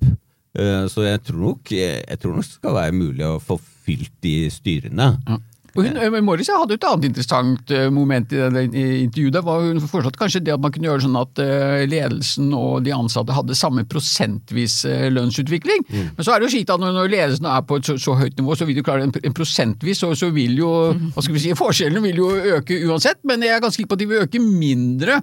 Så 0.51 1.05
jeg 1.05 1.21
tror 1.23 1.39
nok, 1.45 1.69
jeg 1.71 2.17
tror 2.19 2.33
nok 2.35 2.43
det 2.43 2.57
skal 2.57 2.73
være 2.75 2.91
mulig 2.91 3.23
å 3.23 3.37
få 3.39 3.55
fylt 3.85 4.11
de 4.19 4.49
styrene. 4.51 5.05
Ja. 5.23 5.37
Hun, 5.75 5.95
eh, 5.95 6.17
Morris 6.23 6.49
hadde 6.51 6.75
et 6.75 6.85
annet 6.87 7.07
interessant 7.07 7.71
eh, 7.71 7.87
moment 7.93 8.33
i 8.35 8.39
det 8.51 8.63
intervjuet. 8.73 9.37
Var 9.45 9.67
hun 9.69 9.79
foreslått 9.85 10.19
kanskje 10.19 10.43
det 10.43 10.55
at 10.55 10.63
man 10.63 10.73
kunne 10.73 10.89
gjøre 10.89 11.05
sånn 11.05 11.19
at 11.19 11.41
eh, 11.43 11.83
ledelsen 11.87 12.49
og 12.57 12.81
de 12.85 12.93
ansatte 12.95 13.35
hadde 13.35 13.57
samme 13.57 13.85
prosentvis 13.87 14.81
lønnsutvikling. 15.15 15.85
Mm. 15.87 16.09
Men 16.17 16.27
så 16.27 16.33
er 16.33 16.41
det 16.41 16.49
jo 16.49 16.53
slik 16.57 16.73
at 16.73 16.83
når 16.83 17.11
ledelsen 17.11 17.47
er 17.47 17.63
på 17.67 17.79
et 17.79 17.87
så, 17.87 17.95
så 18.01 18.17
høyt 18.19 18.35
nivå, 18.39 18.57
så 18.57 18.67
vil 18.67 18.81
du 18.81 18.83
klare 18.85 19.07
en, 19.07 19.15
en 19.15 19.37
prosentvis, 19.37 20.03
så, 20.03 20.11
så, 20.17 20.31
vil 20.35 20.59
jo 20.59 20.71
hva 21.13 21.23
skal 21.23 21.37
vi 21.37 21.45
si, 21.45 21.55
forskjellene 21.57 22.03
vil 22.09 22.21
jo 22.23 22.29
øke 22.57 22.81
uansett. 22.89 23.21
Men 23.27 23.47
jeg 23.47 23.55
er 23.55 23.63
ganske 23.63 23.79
sikker 23.79 23.93
på 23.93 23.99
at 23.99 24.03
de 24.03 24.11
vil 24.11 24.27
øke 24.27 24.43
mindre 24.43 25.21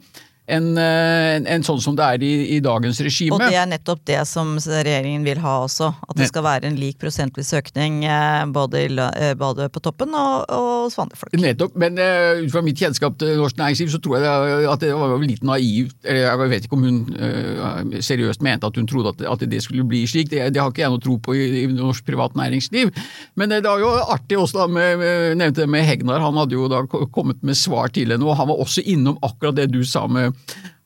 enn 0.49 0.69
en, 0.81 1.47
en 1.49 1.65
sånn 1.65 1.81
som 1.83 1.97
det 1.99 2.05
er 2.05 2.25
i, 2.25 2.33
i, 2.57 2.59
dagens 2.65 3.01
regime. 3.05 3.37
Og 3.37 3.43
det 3.43 3.57
er 3.59 3.69
nettopp 3.69 4.01
det 4.09 4.21
som 4.29 4.55
regjeringen 4.59 5.25
vil 5.27 5.41
ha 5.43 5.59
også. 5.67 5.91
At 6.09 6.19
det 6.19 6.29
skal 6.31 6.45
være 6.47 6.71
en 6.71 6.79
lik 6.81 6.99
prosentvis 7.01 7.53
økning 7.59 8.01
eh, 8.09 8.45
både, 8.55 8.85
i, 8.87 8.91
eh, 8.97 9.35
både 9.39 9.69
på 9.73 9.83
toppen 9.85 10.15
og, 10.17 10.49
og 10.55 10.93
folk. 10.95 11.37
Nettopp, 11.39 11.77
men 11.79 12.01
uh, 12.01 12.41
ut 12.41 12.53
fra 12.53 12.63
mitt 12.65 12.81
kjennskap 12.81 13.19
til 13.21 13.37
norsk 13.39 13.59
næringsliv, 13.61 13.93
så 13.93 14.01
tror 14.03 14.19
jeg 14.19 14.69
at 14.73 14.83
det 14.83 14.93
var 14.97 15.15
litt 15.23 15.45
naivt. 15.47 15.97
Jeg 16.09 16.51
vet 16.55 16.67
ikke 16.67 16.79
om 16.79 16.87
hun 16.87 17.01
uh, 17.13 17.99
seriøst 18.05 18.45
mente 18.45 18.69
at 18.69 18.81
hun 18.81 18.89
trodde 18.89 19.15
at, 19.15 19.25
at 19.37 19.47
det 19.51 19.63
skulle 19.65 19.87
bli 19.89 20.05
slik. 20.09 20.33
Det, 20.33 20.43
det, 20.55 20.63
har 20.63 20.73
ikke 20.73 20.85
jeg 20.87 20.95
noe 20.95 21.05
tro 21.05 21.19
på 21.23 21.37
i, 21.37 21.47
i 21.63 21.67
norsk 21.73 22.07
privat 22.09 22.37
næringsliv. 22.39 22.93
Men 23.39 23.53
det 23.53 23.65
var 23.69 23.83
jo 23.83 23.93
artig 24.09 24.41
også 24.41 24.63
da 24.63 24.69
med, 24.73 25.05
med, 25.39 25.57
det 25.59 25.69
med 25.71 25.87
Hegnar. 25.87 26.25
Han 26.25 26.41
hadde 26.41 26.57
jo 26.57 26.71
da 26.73 26.85
kommet 26.89 27.45
med 27.47 27.59
svar 27.59 27.93
til 27.93 28.15
henne, 28.15 28.25
og 28.25 28.39
han 28.39 28.49
var 28.51 28.65
også 28.65 28.85
innom 28.89 29.21
akkurat 29.25 29.59
det 29.59 29.71
du 29.75 29.83
sa 29.87 30.07
med 30.09 30.38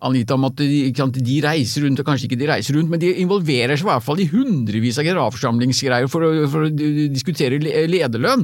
Anita 0.03 0.35
om 0.35 0.49
at 0.49 0.59
de, 0.59 0.91
de, 0.91 1.37
reiser 1.45 1.85
rundt, 1.87 2.01
og 2.03 2.09
kanskje 2.09 2.27
ikke 2.27 2.41
de 2.41 2.49
reiser 2.51 2.75
rundt, 2.75 2.91
men 2.91 3.03
de 3.03 3.13
involverer 3.23 3.77
seg 3.77 3.87
i 3.87 3.91
hvert 3.93 4.07
fall 4.07 4.23
i 4.23 4.29
hundrevis 4.33 4.99
av 4.99 5.07
generalforsamlingsgreier 5.07 6.11
for 6.11 6.27
å, 6.27 6.33
for 6.51 6.67
å 6.67 6.73
diskutere 7.13 7.61
lederlønn. 7.63 8.43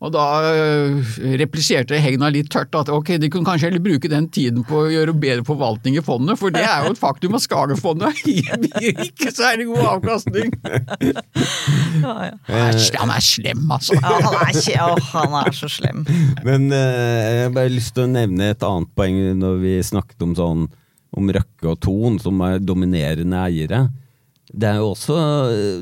Og 0.00 0.08
da 0.14 0.24
øh, 0.48 1.08
repliserte 1.36 1.98
Hegna 2.00 2.30
litt 2.32 2.48
tørt 2.52 2.72
at 2.78 2.88
ok, 2.88 3.18
de 3.20 3.28
kunne 3.28 3.44
kanskje 3.44 3.68
heller 3.68 3.82
bruke 3.84 4.08
den 4.08 4.30
tiden 4.32 4.62
på 4.64 4.86
å 4.86 4.88
gjøre 4.88 5.12
bedre 5.12 5.44
forvaltning 5.44 5.98
i 6.00 6.04
fondet, 6.04 6.38
for 6.40 6.54
det 6.54 6.62
er 6.64 6.86
jo 6.86 6.94
et 6.94 7.00
faktum 7.00 7.36
at 7.36 7.44
Skagerfondet 7.44 8.22
gir 8.24 8.64
ikke 9.10 9.28
særlig 9.28 9.68
god 9.74 9.90
avkastning. 9.96 10.56
Ja, 12.00 12.12
ja. 12.30 12.34
Han 13.00 13.10
er 13.12 13.22
slem, 13.24 13.64
altså. 13.72 13.96
Ja, 13.98 14.12
han 14.24 14.36
er, 14.38 14.50
ikke, 14.56 14.84
å, 14.86 14.94
han 15.10 15.34
er 15.40 15.56
så 15.56 15.68
slem. 15.68 16.04
Men 16.46 16.70
eh, 16.72 17.24
jeg 17.34 17.42
har 17.42 17.54
bare 17.56 17.72
lyst 17.72 17.92
til 17.96 18.06
å 18.06 18.12
nevne 18.12 18.52
et 18.54 18.64
annet 18.64 18.92
poeng 18.96 19.18
når 19.40 19.58
vi 19.60 19.72
snakket 19.84 20.24
om 20.24 20.36
sånn 20.38 20.62
om 21.18 21.32
Røkke 21.34 21.72
og 21.72 21.80
Thon, 21.82 22.20
som 22.22 22.40
er 22.46 22.62
dominerende 22.62 23.42
eiere. 23.42 23.82
Det 24.48 24.70
er 24.70 24.78
jo 24.80 24.92
også 24.94 25.18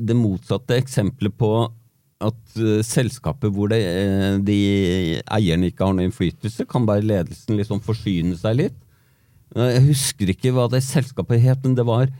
det 0.00 0.16
motsatte 0.16 0.78
eksempelet 0.81 1.37
på 1.38 1.52
at 2.18 2.59
uh, 2.59 2.78
selskapet 2.87 3.52
hvor 3.54 3.70
det, 3.70 3.78
uh, 3.87 4.38
de 4.42 4.59
eierne 5.22 5.70
ikke 5.70 5.87
har 5.87 5.94
noen 5.94 6.09
innflytelse, 6.09 6.66
kan 6.70 6.87
bare 6.88 7.07
ledelsen 7.07 7.59
liksom 7.59 7.83
forsyne 7.85 8.38
seg 8.38 8.59
litt. 8.59 8.78
Uh, 9.54 9.68
jeg 9.70 9.85
husker 9.92 10.33
ikke 10.35 10.54
hva 10.57 10.66
det 10.72 10.83
selskapet 10.87 11.44
het, 11.44 11.62
men 11.66 11.78
det 11.78 11.87
var 11.88 12.11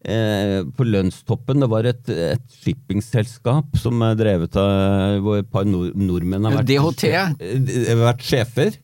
på 0.00 0.84
lønnstoppen. 0.86 1.60
Det 1.60 1.66
var 1.68 1.84
et, 1.84 2.06
et 2.08 2.54
shippingselskap 2.62 3.74
som 3.76 4.00
er 4.06 4.14
drevet 4.16 4.54
av 4.56 5.18
hvor 5.20 5.42
et 5.42 5.50
par 5.52 5.66
nord 5.68 5.92
nordmenn 5.92 6.46
har 6.48 6.54
vært, 6.54 6.70
DHT. 6.70 7.98
vært 8.00 8.24
sjefer. 8.24 8.78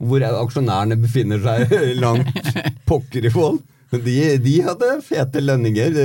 Hvor 0.00 0.24
aksjonærene 0.24 0.96
befinner 1.02 1.44
seg 1.44 1.74
langt 2.00 2.40
pokker 2.88 3.28
i 3.28 3.34
vold. 3.36 3.60
De, 3.92 4.38
de, 4.40 4.54
hadde 4.64 4.90
fete 5.04 5.42
lønninger. 5.44 5.96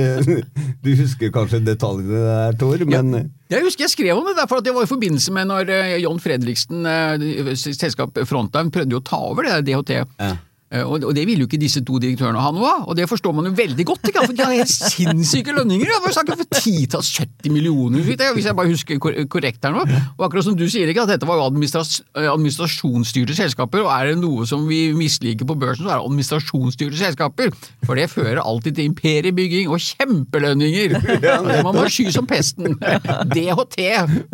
Du 0.84 0.90
husker 0.98 1.32
kanskje 1.32 1.62
detaljene 1.64 2.20
der, 2.20 2.58
Tor? 2.60 2.82
Men 2.84 3.14
ja, 3.16 3.22
Jeg 3.56 3.64
husker 3.64 3.86
jeg 3.86 3.94
skrev 3.94 4.18
om 4.20 4.28
det, 4.28 4.44
for 4.50 4.64
det 4.64 4.74
var 4.76 4.84
i 4.84 4.90
forbindelse 4.90 5.32
med 5.34 5.48
når 5.48 5.72
eh, 5.72 5.94
John 6.02 6.20
Fredriksen, 6.20 6.84
eh, 6.86 7.54
selskap 7.56 8.20
Frontline, 8.28 8.70
prøvde 8.74 8.94
jo 8.94 9.00
å 9.00 9.06
ta 9.08 9.22
over 9.30 9.48
det 9.48 9.62
DHT. 9.70 9.94
Ja. 9.96 10.34
Eh, 10.68 10.84
og 10.84 11.14
det 11.16 11.22
ville 11.24 11.40
jo 11.40 11.48
ikke 11.48 11.60
disse 11.60 11.80
to 11.86 11.96
direktørene 12.02 12.40
ha 12.44 12.50
noe 12.52 12.68
av, 12.68 12.82
og 12.90 12.96
det 12.98 13.06
forstår 13.08 13.32
man 13.32 13.46
jo 13.48 13.54
veldig 13.56 13.84
godt. 13.88 14.10
Ikke? 14.10 14.24
For 14.26 14.36
De 14.36 14.44
har 14.44 14.52
helt 14.52 14.72
sinnssyke 14.72 15.54
lønninger! 15.56 15.88
Jeg 15.88 16.14
snakker 16.16 16.36
for 16.42 16.60
titalls 16.60 17.08
70 17.16 17.54
millioner, 17.54 18.04
hvis 18.04 18.48
jeg 18.48 18.56
bare 18.56 18.68
husker 18.68 19.00
korrekt 19.00 19.64
her 19.64 19.72
nå. 19.72 19.86
Og 20.18 20.26
akkurat 20.26 20.44
som 20.44 20.56
du 20.58 20.66
sier, 20.68 20.90
ikke, 20.92 21.06
at 21.06 21.14
dette 21.14 21.28
var 21.28 21.40
jo 21.40 21.46
eh, 21.48 22.28
administrasjonsstyrte 22.28 23.36
selskaper, 23.38 23.86
og 23.86 23.92
er 23.94 24.10
det 24.12 24.18
noe 24.20 24.44
som 24.48 24.66
vi 24.68 24.90
misliker 24.96 25.48
på 25.48 25.56
børsen, 25.56 25.86
så 25.86 25.94
er 25.94 26.02
det 26.02 26.10
administrasjonsstyrte 26.10 27.00
selskaper. 27.00 27.54
For 27.88 27.96
det 27.96 28.10
fører 28.12 28.42
alltid 28.44 28.76
til 28.76 28.90
imperiebygging 28.92 29.72
og 29.72 29.80
kjempelønninger! 29.80 30.98
Det 31.48 31.62
må 31.64 31.70
man 31.72 31.88
sky 31.90 32.10
som 32.12 32.26
pesten. 32.28 32.74
DHT 33.34 33.78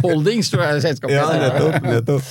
Holdings, 0.03 0.49
tror 0.51 0.64
jeg 0.66 0.83
selskapet 0.85 1.14
Ja, 1.14 1.27
nettopp. 1.38 1.87
nettopp. 1.87 2.29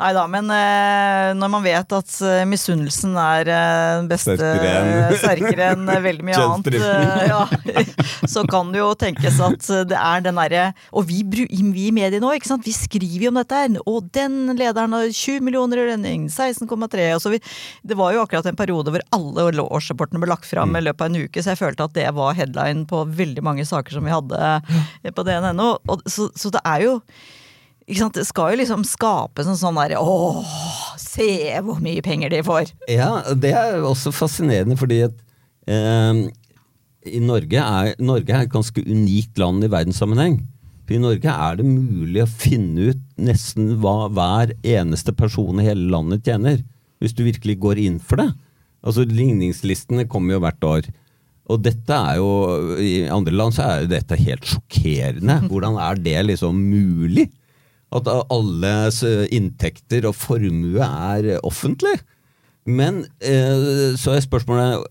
Nei 0.00 0.10
da, 0.16 0.24
men 0.30 0.50
eh, 0.52 1.30
når 1.38 1.52
man 1.52 1.64
vet 1.64 1.94
at 1.96 2.16
misunnelsen 2.48 3.14
er 3.20 3.35
er 3.36 3.48
den 3.48 4.08
beste 4.10 4.36
sterkere 4.36 5.70
enn 5.74 5.90
veldig 6.04 6.26
mye 6.26 6.40
annet, 6.40 6.78
eh, 6.78 7.22
ja, 7.30 7.42
så 8.34 8.44
kan 8.48 8.72
det 8.74 8.80
jo 8.80 8.90
tenkes 8.98 9.38
at 9.44 9.70
det 9.90 9.98
er 9.98 10.24
den 10.24 10.38
derre 10.40 10.64
Og 10.96 11.06
vi, 11.08 11.22
vi 11.26 11.46
i 11.88 11.94
mediene 11.94 12.22
nå, 12.22 12.32
ikke 12.36 12.50
sant, 12.50 12.66
vi 12.66 12.74
skriver 12.74 13.26
jo 13.26 13.32
om 13.32 13.40
dette 13.40 13.60
her. 13.60 13.78
Og 13.88 14.10
den 14.14 14.52
lederen 14.58 14.94
har 14.96 15.08
20 15.08 15.44
millioner 15.46 15.82
i 15.82 15.86
lønning, 15.92 16.26
16,3 16.32 17.08
og 17.14 17.22
så 17.22 17.32
vi, 17.32 17.40
Det 17.86 17.98
var 17.98 18.14
jo 18.14 18.24
akkurat 18.24 18.48
en 18.50 18.58
periode 18.58 18.92
hvor 18.94 19.06
alle 19.16 19.64
årsrapportene 19.64 20.22
ble 20.22 20.32
lagt 20.32 20.48
fram 20.48 20.76
i 20.76 20.84
løpet 20.84 21.06
av 21.06 21.12
en 21.12 21.26
uke, 21.26 21.42
så 21.42 21.52
jeg 21.52 21.62
følte 21.62 21.88
at 21.88 21.96
det 21.96 22.06
var 22.16 22.36
headline 22.38 22.86
på 22.88 23.04
veldig 23.16 23.44
mange 23.46 23.66
saker 23.68 23.98
som 23.98 24.06
vi 24.06 24.14
hadde 24.14 25.12
på 25.16 25.26
DNNO. 25.26 25.72
Så, 26.06 26.30
så 26.36 26.52
det 26.54 26.62
er 26.66 26.86
jo 26.86 27.00
Det 27.86 28.24
skal 28.26 28.52
jo 28.52 28.58
liksom 28.62 28.82
skapes 28.86 29.46
en 29.46 29.58
sånn 29.58 29.78
derre 29.78 30.00
åh, 30.02 30.42
se 30.98 31.28
hvor 31.62 31.78
mye 31.82 32.02
penger 32.02 32.32
de 32.34 32.42
får! 32.46 32.72
Ja, 32.90 33.20
det 33.30 33.52
er 33.54 33.78
også 33.86 34.10
fascinerende, 34.14 34.74
fordi 34.80 35.04
at 35.06 35.14
eh, 35.70 36.24
i 37.06 37.22
Norge 37.22 37.62
er, 37.62 37.94
Norge 38.02 38.34
er 38.34 38.46
et 38.46 38.52
ganske 38.52 38.82
unikt 38.82 39.38
land 39.38 39.62
i 39.62 39.70
verdenssammenheng. 39.70 40.40
For 40.86 40.96
I 40.96 41.02
Norge 41.02 41.30
er 41.30 41.58
det 41.58 41.66
mulig 41.66 42.22
å 42.22 42.30
finne 42.30 42.90
ut 42.92 43.00
nesten 43.18 43.76
hva 43.82 44.10
hver 44.10 44.54
eneste 44.66 45.14
person 45.14 45.62
i 45.62 45.66
hele 45.66 45.88
landet 45.90 46.26
tjener, 46.26 46.60
hvis 47.02 47.14
du 47.14 47.24
virkelig 47.26 47.58
går 47.62 47.82
inn 47.82 47.98
for 48.02 48.22
det. 48.22 48.28
Altså 48.86 49.06
Ligningslistene 49.06 50.06
kommer 50.10 50.36
jo 50.36 50.42
hvert 50.44 50.66
år. 50.66 50.92
Og 51.50 51.62
dette 51.62 51.94
er 51.94 52.18
jo, 52.18 52.28
I 52.82 53.06
andre 53.14 53.34
land 53.34 53.54
så 53.54 53.66
er 53.66 53.90
dette 53.90 54.18
helt 54.18 54.46
sjokkerende. 54.46 55.40
Hvordan 55.50 55.78
er 55.82 55.98
det 56.02 56.20
liksom 56.32 56.58
mulig? 56.58 57.28
At 57.94 58.08
alles 58.10 59.02
inntekter 59.30 60.08
og 60.08 60.16
formue 60.18 60.82
er 60.82 61.36
offentlig? 61.46 61.94
Men 62.66 63.04
eh, 63.22 63.94
så 63.94 64.16
er 64.16 64.24
spørsmålet 64.24 64.82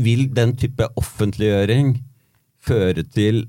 vil 0.00 0.26
den 0.36 0.52
type 0.60 0.86
offentliggjøring 1.00 1.94
føre 2.60 3.04
til 3.08 3.46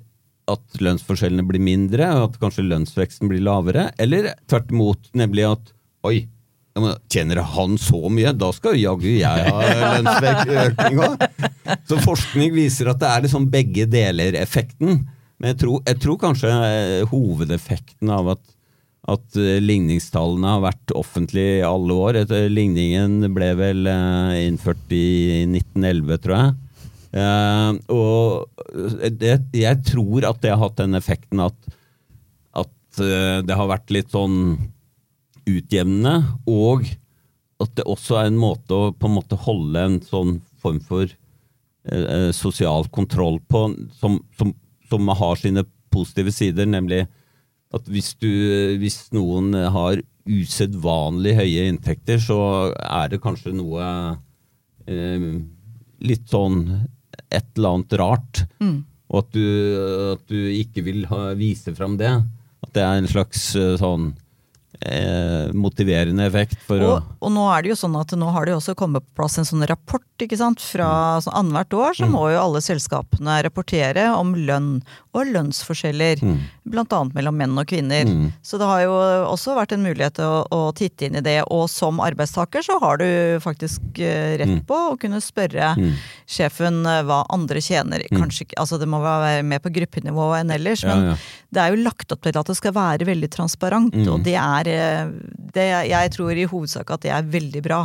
at 0.51 0.81
lønnsforskjellene 0.83 1.45
blir 1.47 1.63
mindre, 1.63 2.07
og 2.17 2.29
at 2.29 2.39
kanskje 2.41 2.65
lønnsveksten 2.67 3.29
blir 3.31 3.43
lavere? 3.45 3.89
Eller 4.01 4.31
tvert 4.49 4.71
imot, 4.73 5.11
nemlig 5.17 5.45
at 5.51 5.73
oi, 6.07 6.25
tjener 7.11 7.41
han 7.53 7.75
så 7.79 7.99
mye, 8.11 8.31
da 8.33 8.51
skal 8.55 8.79
jaggu 8.79 9.09
jeg 9.11 9.47
ha 9.47 9.71
lønnsøkning 9.97 11.01
òg! 11.03 11.25
Så 11.87 11.99
forskning 12.03 12.55
viser 12.55 12.91
at 12.91 13.01
det 13.01 13.09
er 13.11 13.25
liksom 13.27 13.49
begge 13.51 13.85
deler-effekten. 13.91 15.03
Men 15.41 15.53
jeg 15.53 15.61
tror, 15.63 15.83
jeg 15.87 16.01
tror, 16.03 16.17
kanskje 16.21 16.51
eh, 16.51 16.97
hovedeffekten 17.11 18.11
av 18.13 18.35
at, 18.35 18.43
at 19.09 19.37
eh, 19.39 19.57
ligningstallene 19.63 20.55
har 20.55 20.65
vært 20.67 20.93
offentlige 20.93 21.59
i 21.59 21.65
alle 21.65 21.95
år 21.97 22.19
Ligningen 22.53 23.31
ble 23.33 23.49
vel 23.57 23.89
eh, 23.89 24.41
innført 24.45 24.93
i 24.93 25.47
1911, 25.47 26.19
tror 26.21 26.37
jeg. 26.37 26.57
Og 27.91 28.45
det, 29.19 29.33
jeg 29.57 29.79
tror 29.83 30.29
at 30.29 30.37
det 30.43 30.53
har 30.53 30.61
hatt 30.61 30.77
den 30.79 30.95
effekten 30.95 31.41
at, 31.43 31.57
at 32.55 33.01
det 33.43 33.57
har 33.59 33.67
vært 33.67 33.91
litt 33.91 34.13
sånn 34.13 34.37
utjevnende, 35.43 36.13
og 36.47 36.85
at 37.59 37.73
det 37.75 37.83
også 37.83 38.15
er 38.21 38.29
en 38.29 38.39
måte 38.39 38.77
å 38.77 38.93
på 38.95 39.09
en 39.09 39.17
måte 39.17 39.41
holde 39.43 39.83
en 39.83 39.99
sånn 40.05 40.37
form 40.63 40.79
for 40.87 41.11
sosial 42.31 42.87
kontroll 42.95 43.41
på, 43.51 43.65
som, 43.99 44.21
som, 44.39 44.55
som, 44.87 45.11
har 45.19 45.35
sine 45.41 45.65
positive 45.91 46.31
sider, 46.31 46.69
nemlig 46.69 47.03
at 47.71 47.87
hvis, 47.87 48.13
du, 48.19 48.31
hvis 48.81 49.05
noen 49.15 49.53
har 49.55 50.01
usedvanlig 50.27 51.35
høye 51.37 51.67
inntekter, 51.71 52.19
så 52.21 52.39
er 52.75 53.13
det 53.13 53.21
kanskje 53.23 53.55
noe 53.55 53.85
litt 56.01 56.27
sånn 56.29 56.65
et 57.31 57.47
eller 57.55 57.77
annet 57.77 57.95
rart, 58.01 58.43
mm. 58.59 58.77
og 59.11 59.21
at 59.21 59.31
du, 59.35 59.45
at 60.15 60.23
du, 60.31 60.39
ikke 60.57 60.83
vil 60.83 61.05
ha, 61.11 61.31
vise 61.39 61.73
fram 61.77 61.97
det. 61.99 62.11
At 62.61 62.73
det 62.75 62.83
er 62.83 62.99
en 62.99 63.09
slags 63.09 63.51
eh, 63.59 63.75
sånn 63.79 64.11
eh, 64.81 65.51
motiverende 65.53 66.25
effekt 66.25 66.59
for 66.65 66.81
og, 66.81 66.93
å 67.01 67.27
Og 67.27 67.33
nå 67.33 67.45
er 67.53 67.63
det 67.63 67.73
jo 67.73 67.79
sånn 67.83 67.97
at 67.99 68.13
nå 68.17 68.31
har 68.33 68.47
det 68.47 68.55
jo 68.55 68.61
også 68.61 68.75
kommet 68.77 69.05
på 69.05 69.21
plass 69.21 69.37
en 69.41 69.47
sånn 69.47 69.65
rapport 69.69 70.05
ikke 70.21 70.37
sant? 70.39 70.61
fra 70.61 70.87
mm. 71.17 71.25
sånn 71.25 71.37
annethvert 71.37 71.77
år. 71.77 71.97
Så 71.97 72.07
mm. 72.07 72.15
må 72.15 72.23
jo 72.33 72.41
alle 72.41 72.61
selskapene 72.63 73.37
rapportere 73.45 74.07
om 74.15 74.33
lønn 74.37 74.71
og 75.17 75.27
lønnsforskjeller. 75.27 76.21
Mm. 76.23 76.39
Annet 76.81 77.15
mellom 77.17 77.37
menn 77.37 77.57
og 77.59 77.67
kvinner. 77.69 78.07
Mm. 78.07 78.29
Så 78.45 78.57
det 78.61 78.67
har 78.69 78.83
jo 78.85 78.93
også 79.27 79.55
vært 79.57 79.73
en 79.75 79.83
mulighet 79.83 80.15
til 80.19 80.27
å, 80.27 80.43
å, 80.49 80.61
titte 80.77 81.07
inn 81.07 81.17
i 81.19 81.23
det. 81.25 81.37
Og 81.51 81.67
som 81.71 81.99
arbeidstaker 82.03 82.65
så 82.65 82.77
har 82.81 83.01
du 83.01 83.07
faktisk 83.43 83.81
uh, 83.99 84.33
rett 84.41 84.61
mm. 84.61 84.63
på 84.69 84.79
å 84.91 84.97
kunne 85.01 85.21
spørre 85.23 85.73
mm. 85.77 85.91
sjefen 86.29 86.81
uh, 86.87 87.01
hva 87.07 87.21
andre 87.33 87.61
tjener. 87.63 88.05
Kanskje 88.11 88.49
altså 88.61 88.79
Det 88.81 88.87
må 88.89 89.01
være 89.03 89.43
mer 89.45 89.61
på 89.63 89.73
gruppenivå 89.73 90.31
enn 90.39 90.53
ellers. 90.55 90.85
Men 90.87 91.11
ja, 91.11 91.13
ja. 91.13 91.49
det 91.51 91.63
er 91.63 91.75
jo 91.75 91.83
lagt 91.85 92.15
opp 92.15 92.23
til 92.25 92.41
at 92.41 92.53
det 92.53 92.57
skal 92.57 92.77
være 92.77 93.09
veldig 93.09 93.31
transparent. 93.33 93.99
Og 94.07 94.23
det 94.25 94.37
er 94.39 94.70
Eh, 94.70 94.70
det, 95.55 95.65
jeg 95.89 96.11
tror 96.15 96.37
i 96.37 96.47
hovedsak 96.49 96.93
at 96.95 97.03
det 97.05 97.11
er 97.15 97.27
veldig 97.33 97.63
bra. 97.65 97.81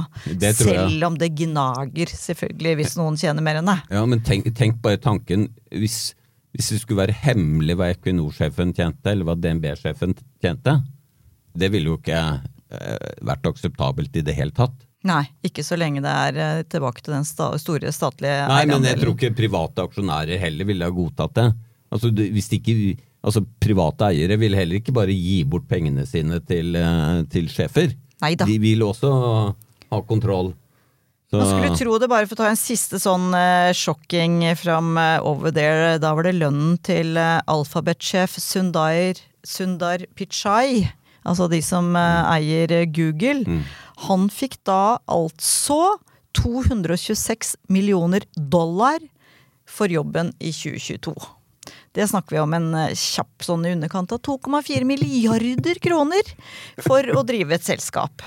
Selv 0.57 1.09
om 1.09 1.19
det 1.19 1.33
gnager, 1.39 2.13
selvfølgelig, 2.13 2.75
hvis 2.81 2.97
noen 2.99 3.19
tjener 3.21 3.45
mer 3.45 3.61
enn 3.61 3.71
deg. 3.73 3.85
Ja, 3.97 4.05
men 4.09 4.23
tenk, 4.27 4.49
tenk 4.59 4.81
bare 4.85 5.01
tanken 5.03 5.49
hvis, 5.71 6.15
hvis, 6.55 6.73
det 6.75 6.83
skulle 6.83 7.05
være 7.05 7.17
hemmelig 7.27 7.79
hva 7.79 7.91
Equinor-sjefen 7.95 8.75
tjente, 8.77 9.13
eller 9.13 9.29
hva 9.29 9.37
DNB-sjefen 9.39 10.17
tjente. 10.43 10.79
Det 11.57 11.71
ville 11.73 11.93
jo 11.93 12.01
ikke 12.01 12.21
eh, 12.21 13.09
vært 13.27 13.49
akseptabelt 13.53 14.19
i 14.21 14.25
det 14.27 14.37
hele 14.37 14.55
tatt. 14.57 14.77
Nei, 15.07 15.23
ikke 15.47 15.63
så 15.63 15.79
lenge 15.79 16.03
det 16.05 16.13
er 16.13 16.41
eh, 16.43 16.65
tilbake 16.71 17.05
til 17.05 17.15
den 17.15 17.27
sta 17.29 17.53
store 17.61 17.93
statlige 17.95 18.47
Nei, 18.51 18.65
men 18.69 18.87
jeg 18.87 18.99
tror 18.99 19.15
ikke 19.15 19.37
private 19.39 19.85
aksjonærer 19.87 20.41
heller 20.43 20.69
ville 20.69 20.89
ha 20.89 20.95
godtatt 20.95 21.37
det. 21.39 21.51
Altså, 21.95 22.11
hvis 22.11 22.49
ikke 22.57 22.75
Altså, 23.27 23.43
Private 23.63 24.13
eiere 24.13 24.39
vil 24.39 24.55
heller 24.55 24.79
ikke 24.79 24.95
bare 24.95 25.15
gi 25.15 25.41
bort 25.49 25.67
pengene 25.71 26.07
sine 26.07 26.39
til, 26.47 26.77
eh, 26.79 27.25
til 27.33 27.49
sjefer. 27.51 27.91
Neida. 28.23 28.47
De 28.47 28.59
vil 28.63 28.85
også 28.87 29.11
ha 29.91 30.01
kontroll. 30.07 30.53
Så. 31.27 31.41
Man 31.41 31.49
skulle 31.51 31.79
tro 31.79 31.97
det, 31.99 32.09
bare 32.09 32.29
for 32.29 32.37
å 32.37 32.45
ta 32.45 32.51
en 32.53 32.59
siste 32.59 33.01
sånn 33.03 33.33
uh, 33.35 33.75
sjokking 33.75 34.45
fram 34.55 34.95
uh, 34.95 35.19
over 35.27 35.51
there. 35.51 35.97
Da 35.99 36.13
var 36.15 36.29
det 36.29 36.37
lønnen 36.39 36.77
til 36.87 37.19
uh, 37.19 37.43
alfabetsjef 37.51 38.39
Sundar, 38.39 39.19
Sundar 39.43 40.07
Pichai, 40.15 40.87
altså 41.27 41.49
de 41.51 41.59
som 41.67 41.91
uh, 41.99 42.31
eier 42.31 42.87
Google. 42.95 43.43
Mm. 43.43 43.65
Han 44.07 44.31
fikk 44.31 44.61
da 44.71 45.01
altså 45.11 45.97
226 46.39 47.57
millioner 47.75 48.23
dollar 48.37 49.03
for 49.67 49.91
jobben 49.91 50.31
i 50.39 50.55
2022. 50.55 51.17
Det 51.97 52.05
snakker 52.11 52.37
vi 52.37 52.43
om 52.43 52.55
en 52.57 52.69
eh, 52.77 52.93
kjapp 52.93 53.45
sånn 53.47 53.65
i 53.65 53.73
underkant 53.73 54.13
av 54.13 54.21
2,4 54.27 54.85
milliarder 54.85 55.81
kroner 55.81 56.29
for 56.85 57.09
å 57.17 57.25
drive 57.25 57.57
et 57.57 57.65
selskap. 57.65 58.25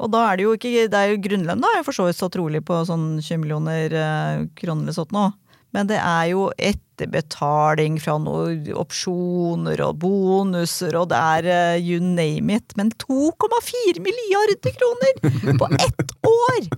Og 0.00 0.10
da 0.10 0.24
er 0.30 0.38
det 0.38 0.46
jo 0.46 0.54
ikke 0.56 0.86
det 0.90 1.00
er 1.00 1.12
jo 1.12 1.20
Grunnlønn 1.22 1.62
da, 1.62 1.70
er 1.76 1.84
for 1.86 1.96
så 1.96 2.08
vidt 2.08 2.18
så 2.18 2.30
trolig 2.32 2.64
på 2.66 2.80
sånn 2.88 3.20
20 3.20 3.42
millioner 3.42 3.92
eh, 3.94 4.46
kroner 4.58 4.88
eller 4.88 4.96
sånt 4.96 5.12
nå. 5.14 5.28
Men 5.76 5.90
det 5.90 6.00
er 6.00 6.30
jo 6.32 6.48
etterbetaling 6.94 7.98
fra 8.02 8.16
noen 8.22 8.68
opsjoner 8.78 9.80
og 9.84 9.98
bonuser, 10.02 10.94
og 10.98 11.10
det 11.10 11.18
er 11.18 11.48
uh, 11.48 11.82
you 11.82 12.00
name 12.00 12.54
it. 12.54 12.74
Men 12.78 12.92
2,4 13.02 14.02
milliarder 14.04 14.74
kroner 14.78 15.58
på 15.58 15.70
ett 15.74 16.14
år! 16.24 16.70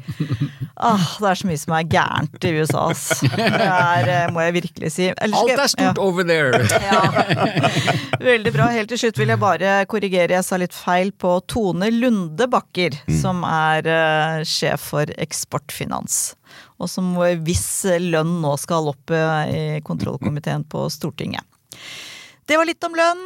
Ah, 0.77 1.01
det 1.21 1.29
er 1.31 1.39
så 1.41 1.49
mye 1.49 1.61
som 1.61 1.73
er 1.73 1.87
gærent 1.89 2.45
i 2.45 2.51
USA, 2.59 2.83
ass. 2.91 3.23
Det 3.25 3.47
er, 3.49 4.11
uh, 4.11 4.33
må 4.35 4.45
jeg 4.45 4.57
virkelig 4.59 4.93
si. 4.93 5.11
Ellers, 5.15 5.41
Alt 5.41 5.63
er 5.63 5.73
stort 5.73 6.01
ja. 6.01 6.05
over 6.05 6.27
there! 6.29 6.61
ja. 6.91 7.03
Veldig 8.21 8.53
bra. 8.53 8.71
Helt 8.75 8.93
til 8.93 9.01
slutt 9.05 9.21
vil 9.21 9.33
jeg 9.33 9.41
bare 9.43 9.79
korrigere, 9.91 10.37
jeg 10.37 10.45
sa 10.47 10.61
litt 10.61 10.77
feil 10.77 11.13
på 11.17 11.39
Tone 11.49 11.91
Lunde 11.95 12.49
Bakker, 12.53 12.97
mm. 13.07 13.17
som 13.21 13.45
er 13.49 13.89
uh, 13.89 14.45
sjef 14.49 14.91
for 14.93 15.17
Eksportfinans 15.17 16.37
og 16.77 16.91
som 16.91 17.15
hvis 17.17 17.69
lønn 18.03 18.39
nå 18.43 18.55
skal 18.61 18.91
opp 18.93 19.13
eh, 19.15 19.53
i 19.53 19.83
kontrollkomiteen 19.87 20.67
på 20.69 20.87
Stortinget. 20.93 21.45
Det 22.47 22.59
var 22.59 22.69
litt 22.69 22.85
om 22.87 22.97
lønn. 22.97 23.25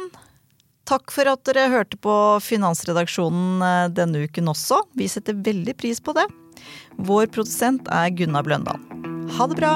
Takk 0.89 1.13
for 1.13 1.29
at 1.29 1.43
dere 1.47 1.69
hørte 1.71 1.99
på 2.01 2.13
Finansredaksjonen 2.43 3.65
eh, 3.65 3.89
denne 3.95 4.25
uken 4.27 4.51
også. 4.51 4.83
Vi 4.97 5.09
setter 5.11 5.37
veldig 5.37 5.77
pris 5.79 6.01
på 6.03 6.15
det. 6.17 6.27
Vår 7.01 7.29
produsent 7.33 7.87
er 7.91 8.13
Gunnar 8.15 8.47
Bløndal. 8.47 8.81
Ha 9.37 9.47
det 9.51 9.61
bra! 9.61 9.75